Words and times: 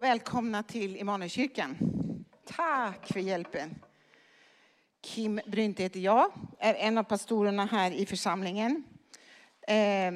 Välkomna 0.00 0.62
till 0.62 0.96
Immanuelskyrkan. 0.96 1.76
Tack 2.44 3.06
för 3.12 3.20
hjälpen. 3.20 3.74
Kim 5.00 5.40
Brynte 5.46 5.82
heter 5.82 6.00
jag, 6.00 6.32
är 6.58 6.74
en 6.74 6.98
av 6.98 7.02
pastorerna 7.02 7.66
här 7.66 7.90
i 7.90 8.06
församlingen. 8.06 8.84
Eh, 9.68 10.12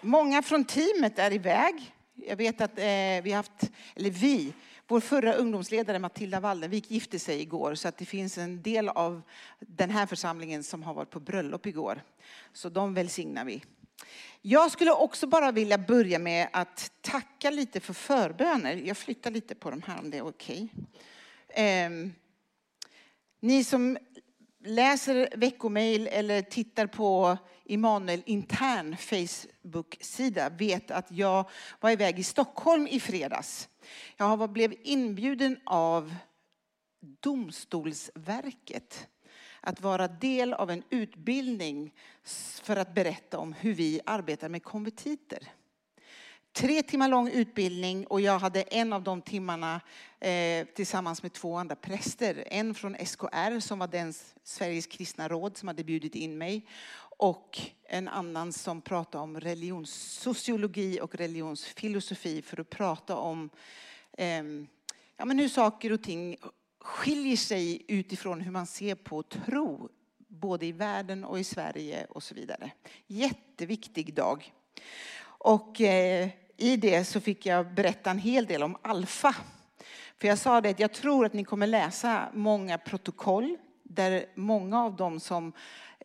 många 0.00 0.42
från 0.42 0.64
teamet 0.64 1.18
är 1.18 1.32
iväg. 1.32 1.94
Jag 2.14 2.36
vet 2.36 2.60
att 2.60 2.78
eh, 2.78 2.84
vi 3.22 3.30
har 3.30 3.36
haft, 3.36 3.70
eller 3.96 4.10
vi, 4.10 4.52
vår 4.88 5.00
förra 5.00 5.32
ungdomsledare 5.34 5.98
Matilda 5.98 6.40
Waldenvik 6.40 6.90
gifte 6.90 7.18
sig 7.18 7.40
igår 7.40 7.74
så 7.74 7.88
att 7.88 7.98
det 7.98 8.04
finns 8.04 8.38
en 8.38 8.62
del 8.62 8.88
av 8.88 9.22
den 9.60 9.90
här 9.90 10.06
församlingen 10.06 10.62
som 10.62 10.82
har 10.82 10.94
varit 10.94 11.10
på 11.10 11.20
bröllop 11.20 11.66
igår. 11.66 12.02
Så 12.52 12.68
de 12.68 12.94
välsignar 12.94 13.44
vi. 13.44 13.62
Jag 14.42 14.70
skulle 14.70 14.92
också 14.92 15.26
bara 15.26 15.52
vilja 15.52 15.78
börja 15.78 16.18
med 16.18 16.48
att 16.52 16.92
tacka 17.00 17.50
lite 17.50 17.80
för 17.80 17.94
förböner. 17.94 18.76
Jag 18.76 18.96
flyttar 18.96 19.30
lite 19.30 19.54
på 19.54 19.70
de 19.70 19.82
här 19.82 19.98
om 19.98 20.10
det 20.10 20.18
är 20.18 20.26
okej. 20.26 20.68
Okay. 21.48 21.64
Eh, 21.64 21.90
ni 23.40 23.64
som 23.64 23.98
läser 24.64 25.28
veckomail 25.36 26.06
eller 26.06 26.42
tittar 26.42 26.86
på 26.86 27.38
Immanuel 27.64 28.22
intern 28.26 28.96
Facebook-sida 28.96 30.48
vet 30.48 30.90
att 30.90 31.10
jag 31.10 31.50
var 31.80 31.90
iväg 31.90 32.18
i 32.18 32.22
Stockholm 32.22 32.86
i 32.86 33.00
fredags. 33.00 33.68
Jag 34.16 34.50
blev 34.50 34.74
inbjuden 34.82 35.60
av 35.64 36.14
Domstolsverket 37.00 39.08
att 39.62 39.80
vara 39.80 40.08
del 40.08 40.52
av 40.52 40.70
en 40.70 40.82
utbildning 40.90 41.94
för 42.62 42.76
att 42.76 42.94
berätta 42.94 43.38
om 43.38 43.52
hur 43.52 43.74
vi 43.74 44.00
arbetar 44.06 44.48
med 44.48 44.62
konvertiter. 44.62 45.48
Tre 46.52 46.82
timmar 46.82 47.08
lång 47.08 47.28
utbildning 47.28 48.06
och 48.06 48.20
jag 48.20 48.38
hade 48.38 48.62
en 48.62 48.92
av 48.92 49.02
de 49.02 49.22
timmarna 49.22 49.80
eh, 50.20 50.66
tillsammans 50.66 51.22
med 51.22 51.32
två 51.32 51.56
andra 51.56 51.76
präster. 51.76 52.44
En 52.46 52.74
från 52.74 52.96
SKR 53.06 53.60
som 53.60 53.78
var 53.78 53.88
den 53.88 54.14
Sveriges 54.44 54.86
kristna 54.86 55.28
råd 55.28 55.56
som 55.56 55.68
hade 55.68 55.84
bjudit 55.84 56.14
in 56.14 56.38
mig 56.38 56.66
och 57.16 57.60
en 57.84 58.08
annan 58.08 58.52
som 58.52 58.80
pratade 58.80 59.24
om 59.24 59.40
religionssociologi 59.40 61.00
och 61.00 61.14
religionsfilosofi 61.14 62.42
för 62.42 62.60
att 62.60 62.70
prata 62.70 63.16
om 63.16 63.50
eh, 64.12 64.42
ja, 65.16 65.24
men 65.24 65.38
hur 65.38 65.48
saker 65.48 65.92
och 65.92 66.02
ting 66.02 66.36
skiljer 66.82 67.36
sig 67.36 67.82
utifrån 67.88 68.40
hur 68.40 68.50
man 68.50 68.66
ser 68.66 68.94
på 68.94 69.22
tro, 69.22 69.88
både 70.28 70.66
i 70.66 70.72
världen 70.72 71.24
och 71.24 71.40
i 71.40 71.44
Sverige 71.44 72.04
och 72.04 72.22
så 72.22 72.34
vidare. 72.34 72.70
Jätteviktig 73.06 74.14
dag. 74.14 74.52
Och 75.24 75.80
eh, 75.80 76.28
i 76.56 76.76
det 76.76 77.04
så 77.04 77.20
fick 77.20 77.46
jag 77.46 77.74
berätta 77.74 78.10
en 78.10 78.18
hel 78.18 78.46
del 78.46 78.62
om 78.62 78.76
alfa. 78.82 79.36
För 80.18 80.28
jag 80.28 80.38
sa 80.38 80.60
det 80.60 80.70
att 80.70 80.80
jag 80.80 80.92
tror 80.92 81.26
att 81.26 81.32
ni 81.32 81.44
kommer 81.44 81.66
läsa 81.66 82.28
många 82.34 82.78
protokoll 82.78 83.56
där 83.82 84.26
många 84.34 84.84
av 84.84 84.96
dem 84.96 85.20
som 85.20 85.52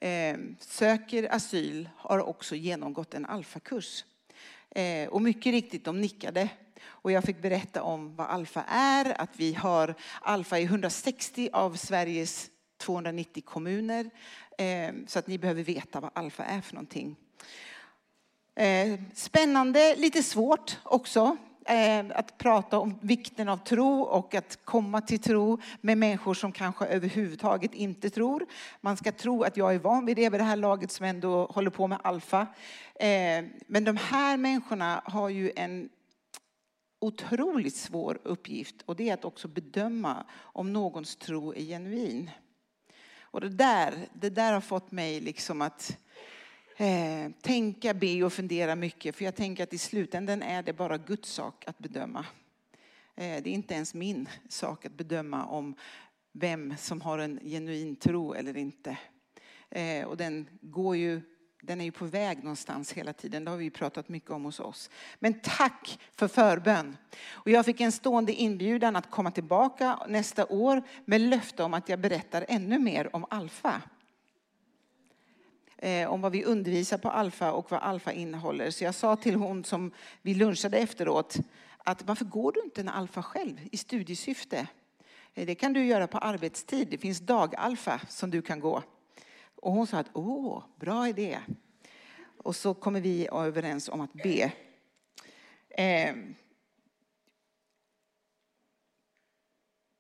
eh, 0.02 0.38
söker 0.59 1.36
asyl 1.36 1.89
har 1.95 2.19
också 2.19 2.56
genomgått 2.56 3.14
en 3.14 3.25
alfakurs. 3.25 4.06
Eh, 4.69 5.09
och 5.09 5.22
mycket 5.22 5.52
riktigt, 5.52 5.86
de 5.86 6.02
nickade. 6.02 6.50
Och 6.86 7.11
jag 7.11 7.23
fick 7.23 7.42
berätta 7.42 7.83
om 7.83 8.16
vad 8.16 8.28
alfa 8.28 8.64
är, 8.70 9.22
att 9.22 9.30
vi 9.36 9.53
har 9.53 9.95
alfa 10.22 10.59
i 10.59 10.64
160 10.64 11.50
av 11.53 11.75
Sveriges 11.75 12.50
290 12.78 13.44
kommuner. 13.45 14.09
Ehm, 14.58 15.08
så 15.08 15.19
att 15.19 15.28
ni 15.28 15.38
behöver 15.38 15.64
veta 15.64 16.00
vad 16.00 16.11
alfa 16.14 16.44
är 16.44 16.61
för 16.61 16.73
någonting. 16.73 17.16
Ehm, 18.56 19.06
spännande, 19.14 19.95
lite 19.95 20.23
svårt 20.23 20.80
också 20.84 21.38
ehm, 21.66 22.11
att 22.16 22.38
prata 22.38 22.80
om 22.80 23.00
vikten 23.02 23.50
av 23.50 23.58
tro 23.58 24.02
och 24.02 24.36
att 24.36 24.59
komma 24.66 25.02
till 25.02 25.19
tro 25.19 25.59
med 25.81 25.97
människor 25.97 26.34
som 26.34 26.52
kanske 26.52 26.86
överhuvudtaget 26.86 27.73
inte 27.73 28.09
tror. 28.09 28.45
Man 28.81 28.97
ska 28.97 29.12
tro 29.12 29.44
att 29.44 29.58
jag 29.58 29.75
är 29.75 29.80
van 29.80 30.06
vid 30.06 30.16
det 30.16 30.30
vid 30.30 30.39
det 30.39 30.44
här 30.44 30.56
laget 30.56 30.91
som 30.91 31.06
ändå 31.06 31.46
håller 31.46 31.69
på 31.69 31.88
med 31.88 32.00
alfa. 32.03 32.47
Men 33.68 33.84
de 33.84 33.97
här 33.97 34.38
människorna 34.38 35.01
har 35.06 35.30
ju 35.30 35.51
en 35.56 35.90
otroligt 37.00 37.75
svår 37.75 38.19
uppgift 38.24 38.81
och 38.85 38.96
det 38.96 39.09
är 39.09 39.13
att 39.13 39.25
också 39.25 39.47
bedöma 39.47 40.25
om 40.34 40.74
någons 40.74 41.16
tro 41.16 41.53
är 41.53 41.62
genuin. 41.62 42.31
Och 43.22 43.41
det 43.41 43.50
där, 43.50 44.08
det 44.13 44.30
där 44.30 44.53
har 44.53 44.62
fått 44.62 44.91
mig 44.91 45.19
liksom 45.19 45.62
att 45.62 45.97
eh, 46.78 47.31
tänka, 47.41 47.94
be 47.94 48.24
och 48.24 48.34
fundera 48.34 48.75
mycket. 48.75 49.16
För 49.16 49.25
jag 49.25 49.36
tänker 49.36 49.63
att 49.63 49.74
i 49.74 49.78
slutändan 49.78 50.41
är 50.41 50.63
det 50.63 50.74
bara 50.74 50.97
Guds 50.97 51.30
sak 51.30 51.63
att 51.68 51.78
bedöma. 51.78 52.25
Eh, 53.16 53.44
det 53.44 53.50
är 53.50 53.53
inte 53.53 53.74
ens 53.74 53.94
min 53.94 54.30
sak 54.50 54.86
att 54.86 54.97
bedöma 54.97 55.46
om 55.46 55.75
vem 56.31 56.78
som 56.78 57.02
har 57.02 57.19
en 57.19 57.40
genuin 57.44 57.96
tro 57.96 58.34
eller 58.34 58.57
inte. 58.57 58.97
Eh, 59.69 60.06
och 60.06 60.18
den 60.18 60.50
går 60.62 60.96
ju 60.96 61.22
den 61.62 61.81
är 61.81 61.85
ju 61.85 61.91
på 61.91 62.06
väg 62.06 62.44
någonstans 62.44 62.94
hela 62.94 63.13
tiden. 63.13 63.45
Det 63.45 63.51
har 63.51 63.57
vi 63.57 63.69
pratat 63.69 64.09
mycket 64.09 64.31
om 64.31 64.45
hos 64.45 64.59
oss. 64.59 64.90
Men 65.19 65.40
tack 65.40 66.00
för 66.16 66.28
förbön. 66.28 66.97
Och 67.29 67.50
jag 67.50 67.66
fick 67.66 67.81
en 67.81 67.91
stående 67.91 68.34
inbjudan 68.34 68.95
att 68.95 69.12
komma 69.12 69.31
tillbaka 69.31 70.00
nästa 70.07 70.45
år 70.45 70.84
med 71.06 71.22
löfte 71.22 71.63
om 71.63 71.73
att 71.73 71.90
jag 71.90 72.00
berättar 72.00 72.45
ännu 72.47 72.79
mer 72.79 73.16
om 73.16 73.25
alfa. 73.29 73.81
Eh, 75.78 76.07
om 76.07 76.22
vad 76.22 76.31
vi 76.31 76.44
undervisar 76.44 76.97
på 76.97 77.09
alfa 77.09 77.51
och 77.51 77.72
vad 77.72 77.81
alfa 77.81 78.12
innehåller. 78.12 78.72
Så 78.72 78.84
jag 78.84 78.95
sa 78.95 79.16
till 79.16 79.35
hon 79.35 79.63
som 79.63 79.91
vi 80.22 80.34
lunchade 80.34 80.78
efteråt 80.78 81.38
att 81.78 82.03
varför 82.03 82.25
går 82.25 82.51
du 82.51 82.62
inte 82.63 82.81
en 82.81 82.89
alfa 82.89 83.24
själv 83.24 83.59
i 83.72 83.78
studiesyfte? 83.78 84.68
Eh, 85.34 85.45
det 85.45 85.56
kan 85.56 85.74
du 85.74 85.85
göra 85.85 86.07
på 86.07 86.18
arbetstid. 86.18 86.88
Det 86.91 86.97
finns 86.97 87.19
dagalfa 87.19 88.01
som 88.09 88.31
du 88.31 88.41
kan 88.41 88.59
gå. 88.59 88.84
Och 89.57 89.72
hon 89.72 89.88
sa 89.88 89.97
att 89.97 90.09
åh, 90.13 90.63
bra 90.79 91.07
idé. 91.07 91.40
Och 92.38 92.56
så 92.56 92.73
kommer 92.73 93.01
vi 93.01 93.28
överens 93.31 93.90
om 93.90 94.01
att 94.01 94.13
be. 94.13 94.51
Eh, 95.69 96.16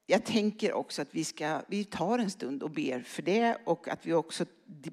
jag 0.09 0.25
tänker 0.25 0.73
också 0.73 1.01
att 1.01 1.07
vi, 1.11 1.23
ska, 1.23 1.61
vi 1.67 1.83
tar 1.83 2.19
en 2.19 2.31
stund 2.31 2.63
och 2.63 2.71
ber 2.71 2.99
för 2.99 3.21
det 3.21 3.57
och 3.65 3.87
att 3.87 4.05
vi 4.05 4.13
också 4.13 4.45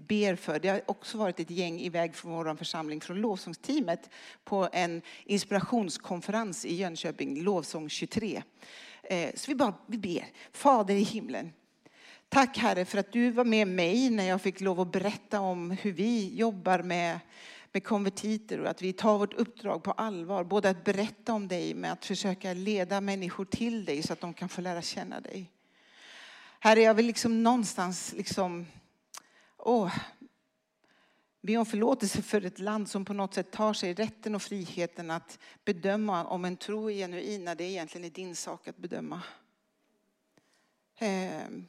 ber 0.08 0.36
för, 0.36 0.58
det 0.58 0.68
har 0.68 0.82
också 0.86 1.18
varit 1.18 1.40
ett 1.40 1.50
gäng 1.50 1.80
iväg 1.80 2.14
från 2.14 2.32
vår 2.32 2.56
församling 2.56 3.00
från 3.00 3.20
lovsångsteamet 3.20 4.10
på 4.44 4.68
en 4.72 5.02
inspirationskonferens 5.24 6.64
i 6.64 6.74
Jönköping, 6.74 7.42
Lovsång 7.42 7.88
23. 7.88 8.42
Ehm, 9.02 9.30
så 9.34 9.50
vi 9.50 9.54
bara 9.54 9.74
vi 9.86 9.98
ber, 9.98 10.24
Fader 10.52 10.94
i 10.94 11.02
himlen, 11.02 11.52
Tack 12.34 12.58
Herre 12.58 12.84
för 12.84 12.98
att 12.98 13.12
du 13.12 13.30
var 13.30 13.44
med 13.44 13.68
mig 13.68 14.10
när 14.10 14.24
jag 14.24 14.42
fick 14.42 14.60
lov 14.60 14.80
att 14.80 14.92
berätta 14.92 15.40
om 15.40 15.70
hur 15.70 15.92
vi 15.92 16.34
jobbar 16.34 16.82
med, 16.82 17.20
med 17.72 17.84
konvertiter 17.84 18.60
och 18.60 18.68
att 18.68 18.82
vi 18.82 18.92
tar 18.92 19.18
vårt 19.18 19.34
uppdrag 19.34 19.82
på 19.82 19.92
allvar. 19.92 20.44
Både 20.44 20.70
att 20.70 20.84
berätta 20.84 21.32
om 21.32 21.48
dig 21.48 21.74
med 21.74 21.92
att 21.92 22.04
försöka 22.04 22.52
leda 22.52 23.00
människor 23.00 23.44
till 23.44 23.84
dig 23.84 24.02
så 24.02 24.12
att 24.12 24.20
de 24.20 24.34
kan 24.34 24.48
få 24.48 24.60
lära 24.60 24.82
känna 24.82 25.20
dig. 25.20 25.50
Herre, 26.60 26.82
jag 26.82 26.94
vill 26.94 27.06
liksom 27.06 27.42
någonstans 27.42 28.12
liksom, 28.12 28.66
åh, 29.58 29.94
be 31.40 31.56
om 31.56 31.66
förlåtelse 31.66 32.22
för 32.22 32.44
ett 32.44 32.58
land 32.58 32.88
som 32.88 33.04
på 33.04 33.12
något 33.12 33.34
sätt 33.34 33.50
tar 33.50 33.72
sig 33.72 33.94
rätten 33.94 34.34
och 34.34 34.42
friheten 34.42 35.10
att 35.10 35.38
bedöma 35.64 36.24
om 36.24 36.44
en 36.44 36.56
tro 36.56 36.90
är 36.90 36.94
genuin 36.94 37.44
när 37.44 37.54
det 37.54 37.64
egentligen 37.64 38.04
är 38.04 38.10
din 38.10 38.36
sak 38.36 38.68
att 38.68 38.76
bedöma. 38.76 39.22
Ehm, 40.98 41.66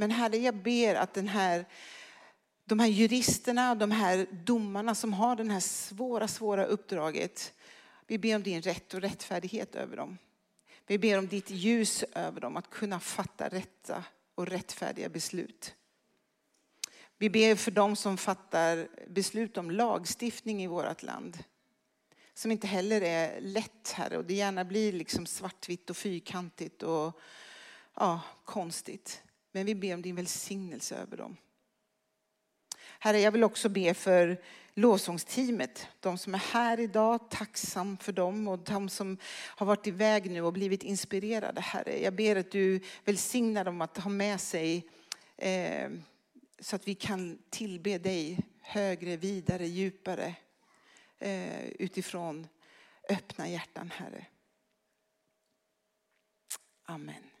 men 0.00 0.10
Herre, 0.10 0.36
jag 0.36 0.54
ber 0.54 0.94
att 0.94 1.14
den 1.14 1.28
här, 1.28 1.66
de 2.64 2.78
här 2.78 2.86
juristerna 2.86 3.70
och 3.70 3.76
de 3.76 3.90
här 3.90 4.26
domarna 4.30 4.94
som 4.94 5.12
har 5.12 5.36
det 5.36 5.52
här 5.52 5.60
svåra, 5.60 6.28
svåra 6.28 6.64
uppdraget, 6.64 7.54
vi 8.06 8.18
ber 8.18 8.36
om 8.36 8.42
din 8.42 8.62
rätt 8.62 8.94
och 8.94 9.00
rättfärdighet 9.00 9.74
över 9.74 9.96
dem. 9.96 10.18
Vi 10.86 10.98
ber 10.98 11.18
om 11.18 11.28
ditt 11.28 11.50
ljus 11.50 12.04
över 12.14 12.40
dem, 12.40 12.56
att 12.56 12.70
kunna 12.70 13.00
fatta 13.00 13.48
rätta 13.48 14.04
och 14.34 14.46
rättfärdiga 14.46 15.08
beslut. 15.08 15.74
Vi 17.16 17.30
ber 17.30 17.54
för 17.54 17.70
dem 17.70 17.96
som 17.96 18.16
fattar 18.16 18.88
beslut 19.08 19.56
om 19.56 19.70
lagstiftning 19.70 20.62
i 20.62 20.66
vårt 20.66 21.02
land. 21.02 21.38
Som 22.34 22.50
inte 22.50 22.66
heller 22.66 23.00
är 23.00 23.40
lätt, 23.40 23.92
Herre, 23.92 24.18
och 24.18 24.24
det 24.24 24.34
gärna 24.34 24.64
blir 24.64 24.92
liksom 24.92 25.26
svartvitt 25.26 25.90
och 25.90 25.96
fyrkantigt 25.96 26.82
och 26.82 27.20
ja, 27.94 28.20
konstigt. 28.44 29.22
Men 29.58 29.66
vi 29.66 29.74
ber 29.74 29.94
om 29.94 30.02
din 30.02 30.16
välsignelse 30.16 30.96
över 30.96 31.16
dem. 31.16 31.36
Herre, 32.98 33.20
jag 33.20 33.32
vill 33.32 33.44
också 33.44 33.68
be 33.68 33.94
för 33.94 34.42
lovsångsteamet, 34.74 35.86
de 36.00 36.18
som 36.18 36.34
är 36.34 36.38
här 36.38 36.80
idag, 36.80 37.30
tacksam 37.30 37.96
för 37.96 38.12
dem 38.12 38.48
och 38.48 38.58
de 38.58 38.88
som 38.88 39.18
har 39.32 39.66
varit 39.66 39.86
iväg 39.86 40.30
nu 40.30 40.42
och 40.42 40.52
blivit 40.52 40.82
inspirerade. 40.82 41.60
Herre, 41.60 42.02
jag 42.02 42.14
ber 42.14 42.36
att 42.36 42.50
du 42.50 42.80
välsignar 43.04 43.64
dem 43.64 43.80
att 43.80 43.96
ha 43.96 44.10
med 44.10 44.40
sig 44.40 44.88
eh, 45.36 45.90
så 46.58 46.76
att 46.76 46.88
vi 46.88 46.94
kan 46.94 47.38
tillbe 47.50 47.98
dig 47.98 48.38
högre, 48.60 49.16
vidare, 49.16 49.66
djupare 49.66 50.34
eh, 51.18 51.68
utifrån 51.68 52.46
öppna 53.08 53.48
hjärtan, 53.48 53.90
Herre. 53.90 54.26
Amen. 56.84 57.14
Amen. 57.14 57.37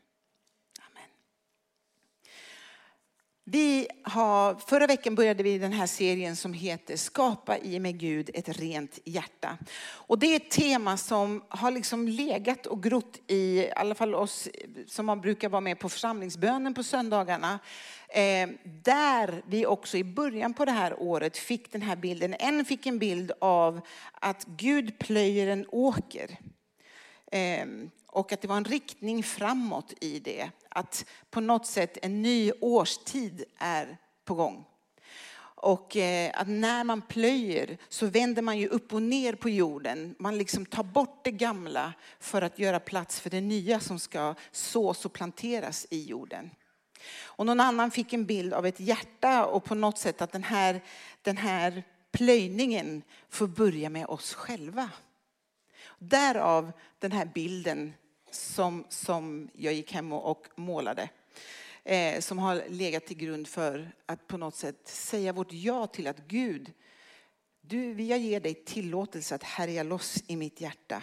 Vi 3.50 3.88
har, 4.02 4.54
förra 4.54 4.86
veckan 4.86 5.14
började 5.14 5.42
vi 5.42 5.58
den 5.58 5.72
här 5.72 5.86
serien 5.86 6.36
som 6.36 6.52
heter 6.52 6.96
Skapa 6.96 7.58
i 7.58 7.80
mig 7.80 7.92
Gud 7.92 8.30
ett 8.34 8.48
rent 8.48 8.98
hjärta. 9.04 9.58
Och 9.80 10.18
det 10.18 10.26
är 10.26 10.36
ett 10.36 10.50
tema 10.50 10.96
som 10.96 11.42
har 11.48 11.70
liksom 11.70 12.08
legat 12.08 12.66
och 12.66 12.82
grott 12.82 13.20
i, 13.26 13.34
i 13.34 13.72
alla 13.76 13.94
fall 13.94 14.14
oss 14.14 14.48
som 14.86 15.20
brukar 15.20 15.48
vara 15.48 15.60
med 15.60 15.78
på 15.78 15.88
församlingsbönen 15.88 16.74
på 16.74 16.82
söndagarna. 16.82 17.58
Eh, 18.08 18.48
där 18.64 19.42
vi 19.46 19.66
också 19.66 19.96
i 19.96 20.04
början 20.04 20.54
på 20.54 20.64
det 20.64 20.72
här 20.72 21.02
året 21.02 21.36
fick 21.36 21.72
den 21.72 21.82
här 21.82 21.96
bilden. 21.96 22.34
En 22.38 22.64
fick 22.64 22.86
en 22.86 22.98
bild 22.98 23.32
av 23.38 23.80
att 24.12 24.44
Gud 24.44 24.98
plöjer 24.98 25.46
en 25.46 25.66
åker. 25.68 26.38
Eh, 27.32 27.66
och 28.18 28.32
att 28.32 28.40
det 28.40 28.48
var 28.48 28.56
en 28.56 28.64
riktning 28.64 29.22
framåt 29.22 29.92
i 30.00 30.18
det. 30.18 30.50
Att 30.68 31.04
på 31.30 31.40
något 31.40 31.66
sätt 31.66 31.98
en 32.02 32.22
ny 32.22 32.52
årstid 32.60 33.44
är 33.58 33.96
på 34.24 34.34
gång. 34.34 34.64
Och 35.60 35.96
eh, 35.96 36.30
att 36.34 36.48
när 36.48 36.84
man 36.84 37.02
plöjer 37.02 37.78
så 37.88 38.06
vänder 38.06 38.42
man 38.42 38.58
ju 38.58 38.68
upp 38.68 38.92
och 38.92 39.02
ner 39.02 39.34
på 39.34 39.48
jorden. 39.48 40.14
Man 40.18 40.38
liksom 40.38 40.66
tar 40.66 40.82
bort 40.82 41.24
det 41.24 41.30
gamla 41.30 41.92
för 42.20 42.42
att 42.42 42.58
göra 42.58 42.80
plats 42.80 43.20
för 43.20 43.30
det 43.30 43.40
nya 43.40 43.80
som 43.80 43.98
ska 43.98 44.34
sås 44.52 45.04
och 45.04 45.12
planteras 45.12 45.86
i 45.90 46.04
jorden. 46.04 46.50
Och 47.22 47.46
någon 47.46 47.60
annan 47.60 47.90
fick 47.90 48.12
en 48.12 48.26
bild 48.26 48.54
av 48.54 48.66
ett 48.66 48.80
hjärta 48.80 49.44
och 49.44 49.64
på 49.64 49.74
något 49.74 49.98
sätt 49.98 50.22
att 50.22 50.32
den 50.32 50.44
här, 50.44 50.80
den 51.22 51.36
här 51.36 51.82
plöjningen 52.12 53.02
får 53.28 53.46
börja 53.46 53.90
med 53.90 54.06
oss 54.06 54.34
själva. 54.34 54.90
Därav 55.98 56.72
den 56.98 57.12
här 57.12 57.30
bilden 57.34 57.94
som, 58.30 58.84
som 58.88 59.48
jag 59.52 59.74
gick 59.74 59.92
hem 59.92 60.12
och 60.12 60.46
målade. 60.56 61.08
Eh, 61.84 62.20
som 62.20 62.38
har 62.38 62.62
legat 62.68 63.06
till 63.06 63.16
grund 63.16 63.48
för 63.48 63.92
att 64.06 64.26
på 64.26 64.36
något 64.36 64.56
sätt 64.56 64.88
säga 64.88 65.32
vårt 65.32 65.52
ja 65.52 65.86
till 65.86 66.06
att 66.06 66.28
Gud, 66.28 66.72
du, 67.60 68.02
jag 68.02 68.18
ger 68.18 68.40
dig 68.40 68.54
tillåtelse 68.54 69.34
att 69.34 69.42
härja 69.42 69.82
loss 69.82 70.22
i 70.26 70.36
mitt 70.36 70.60
hjärta. 70.60 71.02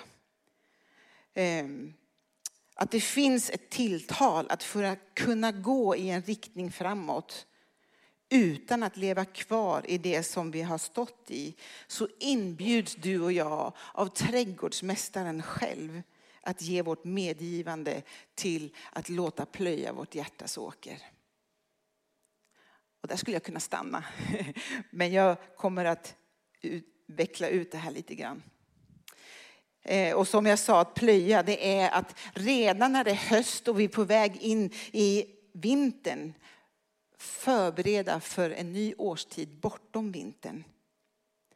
Eh, 1.33 1.65
att 2.75 2.91
det 2.91 3.01
finns 3.01 3.49
ett 3.49 3.69
tilltal 3.69 4.45
att 4.49 4.63
för 4.63 4.83
att 4.83 4.99
kunna 5.13 5.51
gå 5.51 5.95
i 5.95 6.09
en 6.09 6.21
riktning 6.21 6.71
framåt 6.71 7.45
utan 8.29 8.83
att 8.83 8.97
leva 8.97 9.25
kvar 9.25 9.85
i 9.87 9.97
det 9.97 10.23
som 10.23 10.51
vi 10.51 10.61
har 10.61 10.77
stått 10.77 11.31
i 11.31 11.55
så 11.87 12.07
inbjuds 12.19 12.95
du 12.95 13.21
och 13.21 13.31
jag 13.31 13.73
av 13.93 14.07
trädgårdsmästaren 14.07 15.41
själv 15.43 16.01
att 16.45 16.61
ge 16.61 16.81
vårt 16.81 17.03
medgivande 17.03 18.01
till 18.35 18.75
att 18.91 19.09
låta 19.09 19.45
plöja 19.45 19.93
vårt 19.93 20.15
hjärtas 20.15 20.57
åker. 20.57 21.01
Och 23.01 23.07
där 23.07 23.15
skulle 23.15 23.35
jag 23.35 23.43
kunna 23.43 23.59
stanna, 23.59 24.03
men 24.89 25.13
jag 25.13 25.37
kommer 25.57 25.85
att 25.85 26.15
veckla 27.07 27.47
ut 27.47 27.71
det 27.71 27.77
här 27.77 27.91
lite 27.91 28.15
grann. 28.15 28.43
Eh, 29.81 30.15
och 30.15 30.27
som 30.27 30.45
jag 30.45 30.59
sa, 30.59 30.81
att 30.81 30.93
plöja 30.93 31.43
det 31.43 31.77
är 31.77 31.91
att 31.91 32.19
redan 32.33 32.93
när 32.93 33.03
det 33.03 33.11
är 33.11 33.15
höst 33.15 33.67
och 33.67 33.79
vi 33.79 33.83
är 33.83 33.87
på 33.87 34.03
väg 34.03 34.37
in 34.41 34.71
i 34.91 35.25
vintern 35.53 36.33
förbereda 37.17 38.19
för 38.19 38.49
en 38.49 38.73
ny 38.73 38.93
årstid 38.97 39.59
bortom 39.59 40.11
vintern. 40.11 40.63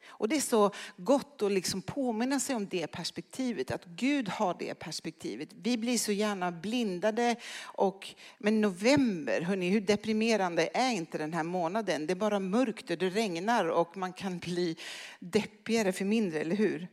Och 0.09 0.29
det 0.29 0.35
är 0.35 0.41
så 0.41 0.71
gott 0.97 1.41
att 1.41 1.51
liksom 1.51 1.81
påminna 1.81 2.39
sig 2.39 2.55
om 2.55 2.67
det 2.67 2.87
perspektivet, 2.87 3.71
att 3.71 3.85
Gud 3.85 4.29
har 4.29 4.55
det 4.59 4.75
perspektivet. 4.75 5.49
Vi 5.53 5.77
blir 5.77 5.97
så 5.97 6.11
gärna 6.11 6.51
blindade. 6.51 7.35
Och, 7.61 8.15
men 8.37 8.61
november, 8.61 9.41
hörni, 9.41 9.69
hur 9.69 9.81
deprimerande 9.81 10.69
är 10.73 10.91
inte 10.91 11.17
den 11.17 11.33
här 11.33 11.43
månaden? 11.43 12.07
Det 12.07 12.13
är 12.13 12.15
bara 12.15 12.39
mörkt 12.39 12.89
och 12.89 12.97
det 12.97 13.09
regnar 13.09 13.65
och 13.65 13.97
man 13.97 14.13
kan 14.13 14.39
bli 14.39 14.77
deppigare 15.19 15.91
för 15.91 16.05
mindre, 16.05 16.39
eller 16.39 16.55
hur? 16.55 16.87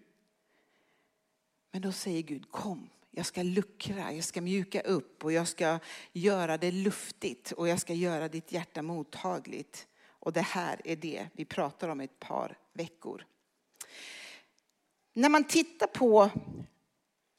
Men 1.72 1.82
då 1.82 1.92
säger 1.92 2.22
Gud, 2.22 2.50
kom, 2.50 2.88
jag 3.10 3.26
ska 3.26 3.42
luckra, 3.42 4.12
jag 4.12 4.24
ska 4.24 4.40
mjuka 4.40 4.80
upp 4.80 5.24
och 5.24 5.32
jag 5.32 5.48
ska 5.48 5.78
göra 6.12 6.58
det 6.58 6.70
luftigt 6.70 7.52
och 7.52 7.68
jag 7.68 7.80
ska 7.80 7.94
göra 7.94 8.28
ditt 8.28 8.52
hjärta 8.52 8.82
mottagligt. 8.82 9.86
Och 10.08 10.32
det 10.32 10.40
här 10.40 10.80
är 10.84 10.96
det 10.96 11.26
vi 11.32 11.44
pratar 11.44 11.88
om 11.88 12.00
ett 12.00 12.18
par 12.18 12.58
veckor. 12.76 13.24
När 15.14 15.28
man 15.28 15.44
tittar 15.44 15.86
på 15.86 16.30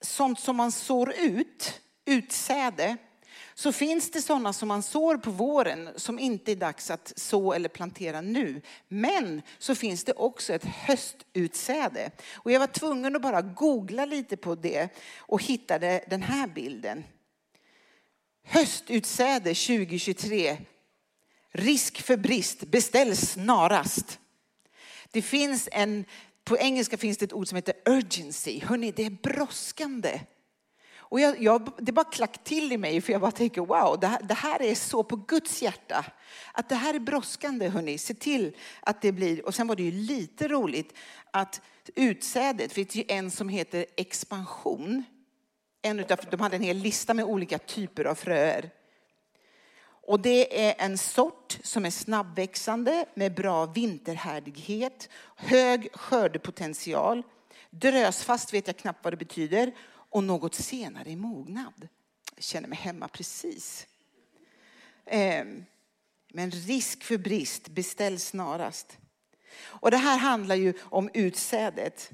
sånt 0.02 0.40
som 0.40 0.56
man 0.56 0.72
sår 0.72 1.14
ut, 1.18 1.82
utsäde, 2.06 2.98
så 3.54 3.72
finns 3.72 4.12
det 4.12 4.22
sådana 4.22 4.54
som 4.54 4.68
man 4.68 4.84
sår 4.84 5.18
på 5.18 5.32
våren 5.32 5.90
som 5.96 6.20
inte 6.20 6.52
är 6.52 6.56
dags 6.56 6.92
att 6.92 7.14
så 7.16 7.54
eller 7.54 7.70
plantera 7.70 8.22
nu. 8.22 8.62
Men 8.88 9.42
så 9.58 9.76
finns 9.76 10.04
det 10.04 10.14
också 10.14 10.54
ett 10.54 10.66
höstutsäde. 10.66 12.12
Och 12.34 12.52
jag 12.52 12.60
var 12.60 12.68
tvungen 12.68 13.16
att 13.16 13.22
bara 13.22 13.42
googla 13.42 14.06
lite 14.06 14.38
på 14.38 14.56
det 14.56 14.90
och 15.18 15.44
hittade 15.44 16.06
den 16.10 16.22
här 16.22 16.48
bilden. 16.48 17.04
Höstutsäde 18.44 19.50
2023. 19.54 20.58
Risk 21.52 22.02
för 22.02 22.18
brist, 22.18 22.60
beställ 22.60 23.18
snarast. 23.18 24.20
Det 25.18 25.22
finns 25.22 25.70
en, 25.72 26.06
på 26.44 26.58
engelska 26.58 26.98
finns 26.98 27.18
det 27.18 27.26
ett 27.26 27.34
ord 27.34 27.48
som 27.48 27.56
heter 27.56 27.74
urgency. 27.86 28.62
Hörrni, 28.64 28.92
det 28.92 29.06
är 29.06 29.10
brådskande. 29.10 30.20
Och 30.98 31.20
jag, 31.20 31.42
jag, 31.42 31.70
det 31.78 31.92
bara 31.92 32.06
klack 32.06 32.44
till 32.44 32.72
i 32.72 32.78
mig 32.78 33.02
för 33.02 33.12
jag 33.12 33.22
bara 33.22 33.32
tänker 33.32 33.62
wow, 33.62 34.00
det 34.00 34.08
här, 34.08 34.22
det 34.24 34.34
här, 34.34 34.62
är 34.62 34.76
så 34.76 35.04
på 35.04 35.16
Guds 35.16 35.62
hjärta. 35.62 36.06
Att 36.54 36.70
det 36.70 36.76
här 36.76 36.94
är 36.94 37.00
brådskande 37.00 37.68
hörni, 37.68 37.98
se 37.98 38.14
till 38.14 38.56
att 38.80 39.02
det 39.02 39.12
blir. 39.12 39.46
Och 39.46 39.56
sen 39.56 39.68
var 39.68 39.76
det 39.76 39.84
ju 39.84 39.92
lite 39.92 40.48
roligt 40.48 40.94
att 41.32 41.62
utsädet, 41.96 42.74
finns 42.74 42.96
ju 42.96 43.04
en 43.08 43.32
som 43.32 43.50
heter 43.50 43.86
expansion. 43.96 45.04
En 45.82 46.00
utav, 46.00 46.20
de 46.32 46.40
hade 46.40 46.56
en 46.56 46.64
hel 46.64 46.78
lista 46.78 47.14
med 47.14 47.26
olika 47.26 47.58
typer 47.58 48.06
av 48.06 48.16
fröer. 48.16 48.70
Och 50.08 50.20
det 50.20 50.68
är 50.68 50.76
en 50.86 50.98
sort 50.98 51.58
som 51.64 51.86
är 51.86 51.90
snabbväxande 51.90 53.06
med 53.14 53.34
bra 53.36 53.66
vinterhärdighet, 53.66 55.10
hög 55.36 55.90
skördepotential. 55.94 57.24
Drösfast 57.70 58.54
vet 58.54 58.68
jag 58.68 58.78
knappt 58.78 59.04
vad 59.04 59.14
det 59.14 59.18
betyder 59.18 59.72
och 59.88 60.24
något 60.24 60.56
senare 60.56 61.10
i 61.10 61.16
mognad. 61.16 61.88
Jag 62.36 62.44
känner 62.44 62.68
mig 62.68 62.78
hemma 62.78 63.08
precis. 63.08 63.88
Ehm, 65.06 65.66
men 66.28 66.52
risk 66.52 67.04
för 67.04 67.18
brist, 67.18 67.68
beställ 67.68 68.20
snarast. 68.20 68.98
Och 69.60 69.92
det 69.92 69.98
här 69.98 70.18
handlar 70.18 70.56
ju 70.56 70.74
om 70.80 71.10
utsädet. 71.14 72.12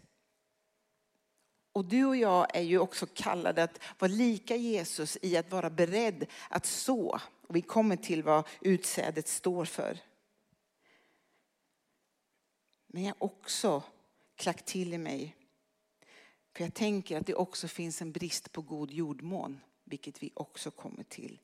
Och 1.73 1.85
du 1.85 2.05
och 2.05 2.17
jag 2.17 2.55
är 2.55 2.61
ju 2.61 2.79
också 2.79 3.05
kallade 3.13 3.63
att 3.63 3.79
vara 3.99 4.11
lika 4.11 4.55
Jesus 4.55 5.17
i 5.21 5.37
att 5.37 5.51
vara 5.51 5.69
beredd 5.69 6.25
att 6.49 6.65
så. 6.65 7.19
Och 7.53 7.57
vi 7.57 7.61
kommer 7.61 7.95
till 7.95 8.23
vad 8.23 8.47
utsädet 8.61 9.27
står 9.27 9.65
för. 9.65 9.99
Men 12.87 13.03
jag 13.03 13.15
också 13.19 13.83
klackt 14.35 14.65
till 14.65 14.93
i 14.93 14.97
mig 14.97 15.35
för 16.53 16.63
jag 16.63 16.73
tänker 16.73 17.17
att 17.17 17.27
det 17.27 17.33
också 17.33 17.67
finns 17.67 18.01
en 18.01 18.11
brist 18.11 18.51
på 18.51 18.61
god 18.61 18.91
jordmån, 18.91 19.59
vilket 19.83 20.23
vi 20.23 20.31
också 20.33 20.71
kommer 20.71 21.03
till. 21.03 21.41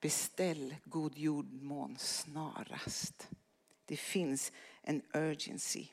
Beställ 0.00 0.76
god 0.84 1.18
jordmån 1.18 1.96
snarast. 1.98 3.28
Det 3.84 3.96
finns 3.96 4.52
en 4.82 5.02
urgency. 5.12 5.86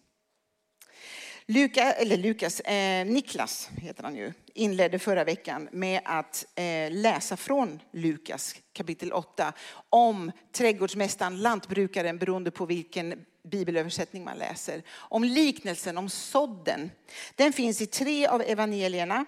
Luka, 1.48 1.92
eller 1.92 2.18
Lukas, 2.18 2.60
eh, 2.60 3.06
Niklas 3.06 3.70
heter 3.78 4.04
han 4.04 4.16
ju, 4.16 4.34
inledde 4.54 5.00
förra 5.00 5.24
veckan 5.24 5.70
med 5.72 6.02
att 6.06 6.46
eh, 6.56 6.92
läsa 6.92 7.38
från 7.38 7.80
Lukas 7.92 8.56
kapitel 8.74 9.14
8 9.14 9.54
om 9.90 10.32
trädgårdsmästaren, 10.52 11.42
lantbrukaren 11.42 12.18
beroende 12.18 12.52
på 12.52 12.66
vilken 12.66 13.26
bibelöversättning 13.44 14.24
man 14.24 14.38
läser. 14.38 14.84
Om 14.96 15.24
liknelsen 15.24 15.98
om 15.98 16.10
sådden. 16.10 16.92
Den 17.36 17.54
finns 17.54 17.82
i 17.82 17.86
tre 17.86 18.28
av 18.28 18.42
evangelierna. 18.42 19.26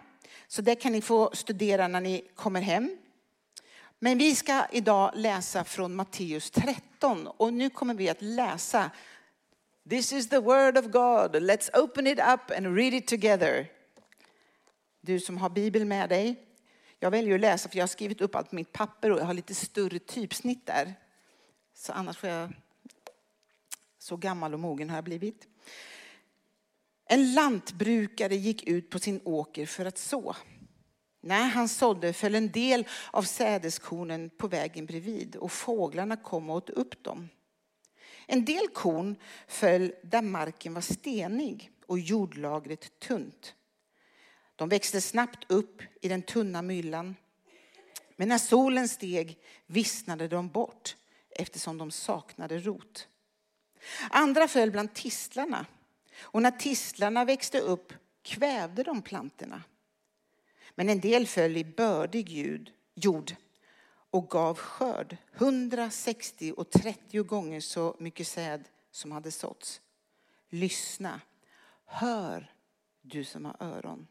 Så 0.48 0.62
det 0.62 0.76
kan 0.76 0.92
ni 0.92 1.02
få 1.02 1.32
studera 1.34 1.88
när 1.88 2.02
ni 2.02 2.24
kommer 2.36 2.62
hem. 2.62 2.98
Men 4.00 4.18
vi 4.18 4.36
ska 4.36 4.66
idag 4.72 5.12
läsa 5.16 5.64
från 5.64 5.96
Matteus 5.96 6.52
13 6.52 7.28
och 7.28 7.54
nu 7.54 7.70
kommer 7.70 7.94
vi 7.94 8.10
att 8.10 8.22
läsa 8.22 8.92
This 9.90 10.14
is 10.14 10.30
the 10.30 10.40
word 10.40 10.78
of 10.78 10.92
God. 10.92 11.36
Let's 11.42 11.70
open 11.74 12.08
it 12.08 12.20
up 12.20 12.52
and 12.58 12.76
read 12.76 12.94
it 12.94 13.08
together. 13.08 13.68
Du 15.02 15.20
som 15.20 15.38
har 15.38 15.50
bibel 15.50 15.86
med 15.86 16.10
dig. 16.10 16.36
Jag 17.00 17.12
väljer 17.12 17.36
att 17.36 17.42
läsa 17.42 17.70
för 17.70 17.78
jag 17.78 17.84
har 17.84 17.88
skrivit 17.88 18.22
upp 18.22 18.36
allt 18.36 18.50
på 18.50 18.56
mitt 18.56 18.74
papper 18.74 19.12
och 19.12 19.20
jag 19.20 19.26
har 19.26 19.34
lite 19.34 19.56
större 19.56 20.00
typsnitt 20.00 20.66
där. 20.66 20.94
Så 21.74 21.94
annars 21.94 22.18
får 22.18 22.30
jag 22.30 22.54
så 24.00 24.18
gammal 24.18 24.54
och 24.54 24.60
mogen 24.60 24.90
har 24.90 24.98
jag 24.98 25.04
blivit. 25.04 25.48
En 27.06 27.34
lantbrukare 27.34 28.36
gick 28.36 28.64
ut 28.64 28.90
på 28.90 29.00
sin 29.00 29.22
åker 29.24 29.66
för 29.66 29.86
att 29.86 29.98
så. 29.98 30.36
När 31.22 31.44
han 31.44 31.70
sådde 31.70 32.14
föll 32.14 32.36
en 32.36 32.52
del 32.52 32.88
av 33.12 33.24
sädeskornen 33.24 34.30
på 34.30 34.48
vägen 34.48 34.86
bredvid 34.86 35.36
och 35.36 35.52
fåglarna 35.52 36.18
kom 36.18 36.50
och 36.50 36.56
åt 36.56 36.70
upp 36.70 37.04
dem. 37.04 37.30
En 38.28 38.46
del 38.46 38.68
korn 38.68 39.16
föll 39.48 39.94
där 40.04 40.22
marken 40.22 40.74
var 40.74 40.82
stenig 40.82 41.72
och 41.86 42.00
jordlagret 42.00 43.00
tunt. 43.00 43.56
De 44.56 44.70
växte 44.70 45.02
snabbt 45.02 45.52
upp 45.52 45.82
i 46.02 46.08
den 46.08 46.22
tunna 46.22 46.62
myllan. 46.62 47.16
Men 48.16 48.30
när 48.30 48.38
solen 48.38 48.88
steg 48.88 49.38
vissnade 49.66 50.28
de 50.28 50.50
bort 50.50 50.96
eftersom 51.30 51.78
de 51.78 51.92
saknade 51.92 52.60
rot. 52.60 53.08
Andra 54.10 54.48
föll 54.48 54.72
bland 54.72 54.94
tistlarna 54.94 55.66
och 56.20 56.42
när 56.42 56.52
tistlarna 56.52 57.26
växte 57.26 57.60
upp 57.60 57.94
kvävde 58.22 58.84
de 58.84 59.02
plantorna. 59.02 59.64
Men 60.76 60.90
en 60.90 61.00
del 61.00 61.28
föll 61.28 61.58
i 61.58 61.66
bördig 61.66 62.30
jord 62.96 63.36
och 64.18 64.30
gav 64.30 64.58
skörd, 64.58 65.18
160 65.34 66.54
och 66.58 66.70
30 66.70 67.24
gånger 67.24 67.60
så 67.60 67.96
mycket 68.00 68.28
säd 68.28 68.64
som 68.92 69.12
hade 69.12 69.32
såtts. 69.32 69.82
Lyssna, 70.50 71.22
hör 71.86 72.52
du 73.02 73.24
som 73.24 73.46
har 73.46 73.56
öron. 73.60 74.08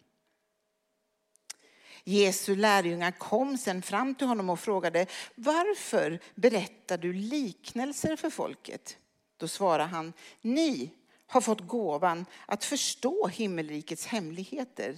Jesu 2.05 2.57
lärjungar 2.57 3.11
kom 3.11 3.59
sen 3.59 3.83
fram 3.83 4.15
till 4.15 4.27
honom 4.27 4.51
och 4.51 4.61
frågade 4.61 5.07
varför 5.35 6.21
berättar 6.35 6.99
du 6.99 7.13
liknelser 7.13 8.17
för 8.17 8.31
folket? 8.31 8.99
Då 9.37 9.49
svarade 9.49 9.89
han, 9.89 10.13
ni 10.41 10.91
har 11.27 11.41
fått 11.41 11.67
gåvan 11.67 12.27
att 12.47 12.65
förstå 12.65 13.27
himmelrikets 13.29 14.07
hemligheter. 14.07 14.97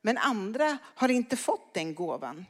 Men 0.00 0.18
andra 0.18 0.78
har 0.84 1.08
inte 1.08 1.36
fått 1.36 1.74
den 1.74 1.94
gåvan. 1.94 2.46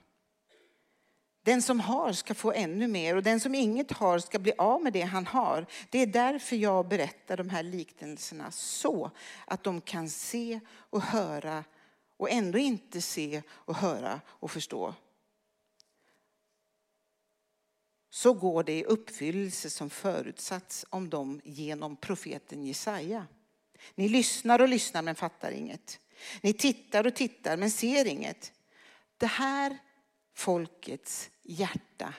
Den 1.46 1.62
som 1.62 1.80
har 1.80 2.12
ska 2.12 2.34
få 2.34 2.52
ännu 2.52 2.86
mer 2.86 3.16
och 3.16 3.22
den 3.22 3.40
som 3.40 3.54
inget 3.54 3.92
har 3.92 4.18
ska 4.18 4.38
bli 4.38 4.52
av 4.58 4.82
med 4.82 4.92
det 4.92 5.02
han 5.02 5.26
har. 5.26 5.66
Det 5.90 5.98
är 5.98 6.06
därför 6.06 6.56
jag 6.56 6.88
berättar 6.88 7.36
de 7.36 7.50
här 7.50 7.62
liknelserna 7.62 8.50
så 8.50 9.10
att 9.44 9.64
de 9.64 9.80
kan 9.80 10.10
se 10.10 10.60
och 10.68 11.02
höra 11.02 11.64
och 12.16 12.30
ändå 12.30 12.58
inte 12.58 13.00
se 13.00 13.42
och 13.50 13.74
höra 13.74 14.20
och 14.26 14.50
förstå. 14.50 14.94
Så 18.10 18.34
går 18.34 18.64
det 18.64 18.78
i 18.78 18.84
uppfyllelse 18.84 19.70
som 19.70 19.90
förutsatts 19.90 20.86
om 20.90 21.10
dem 21.10 21.40
genom 21.44 21.96
profeten 21.96 22.62
Jesaja. 22.62 23.26
Ni 23.94 24.08
lyssnar 24.08 24.60
och 24.60 24.68
lyssnar 24.68 25.02
men 25.02 25.14
fattar 25.14 25.50
inget. 25.50 26.00
Ni 26.40 26.52
tittar 26.52 27.06
och 27.06 27.14
tittar 27.14 27.56
men 27.56 27.70
ser 27.70 28.04
inget. 28.04 28.52
Det 29.18 29.26
här 29.26 29.78
folkets 30.34 31.30
hjärta 31.48 32.14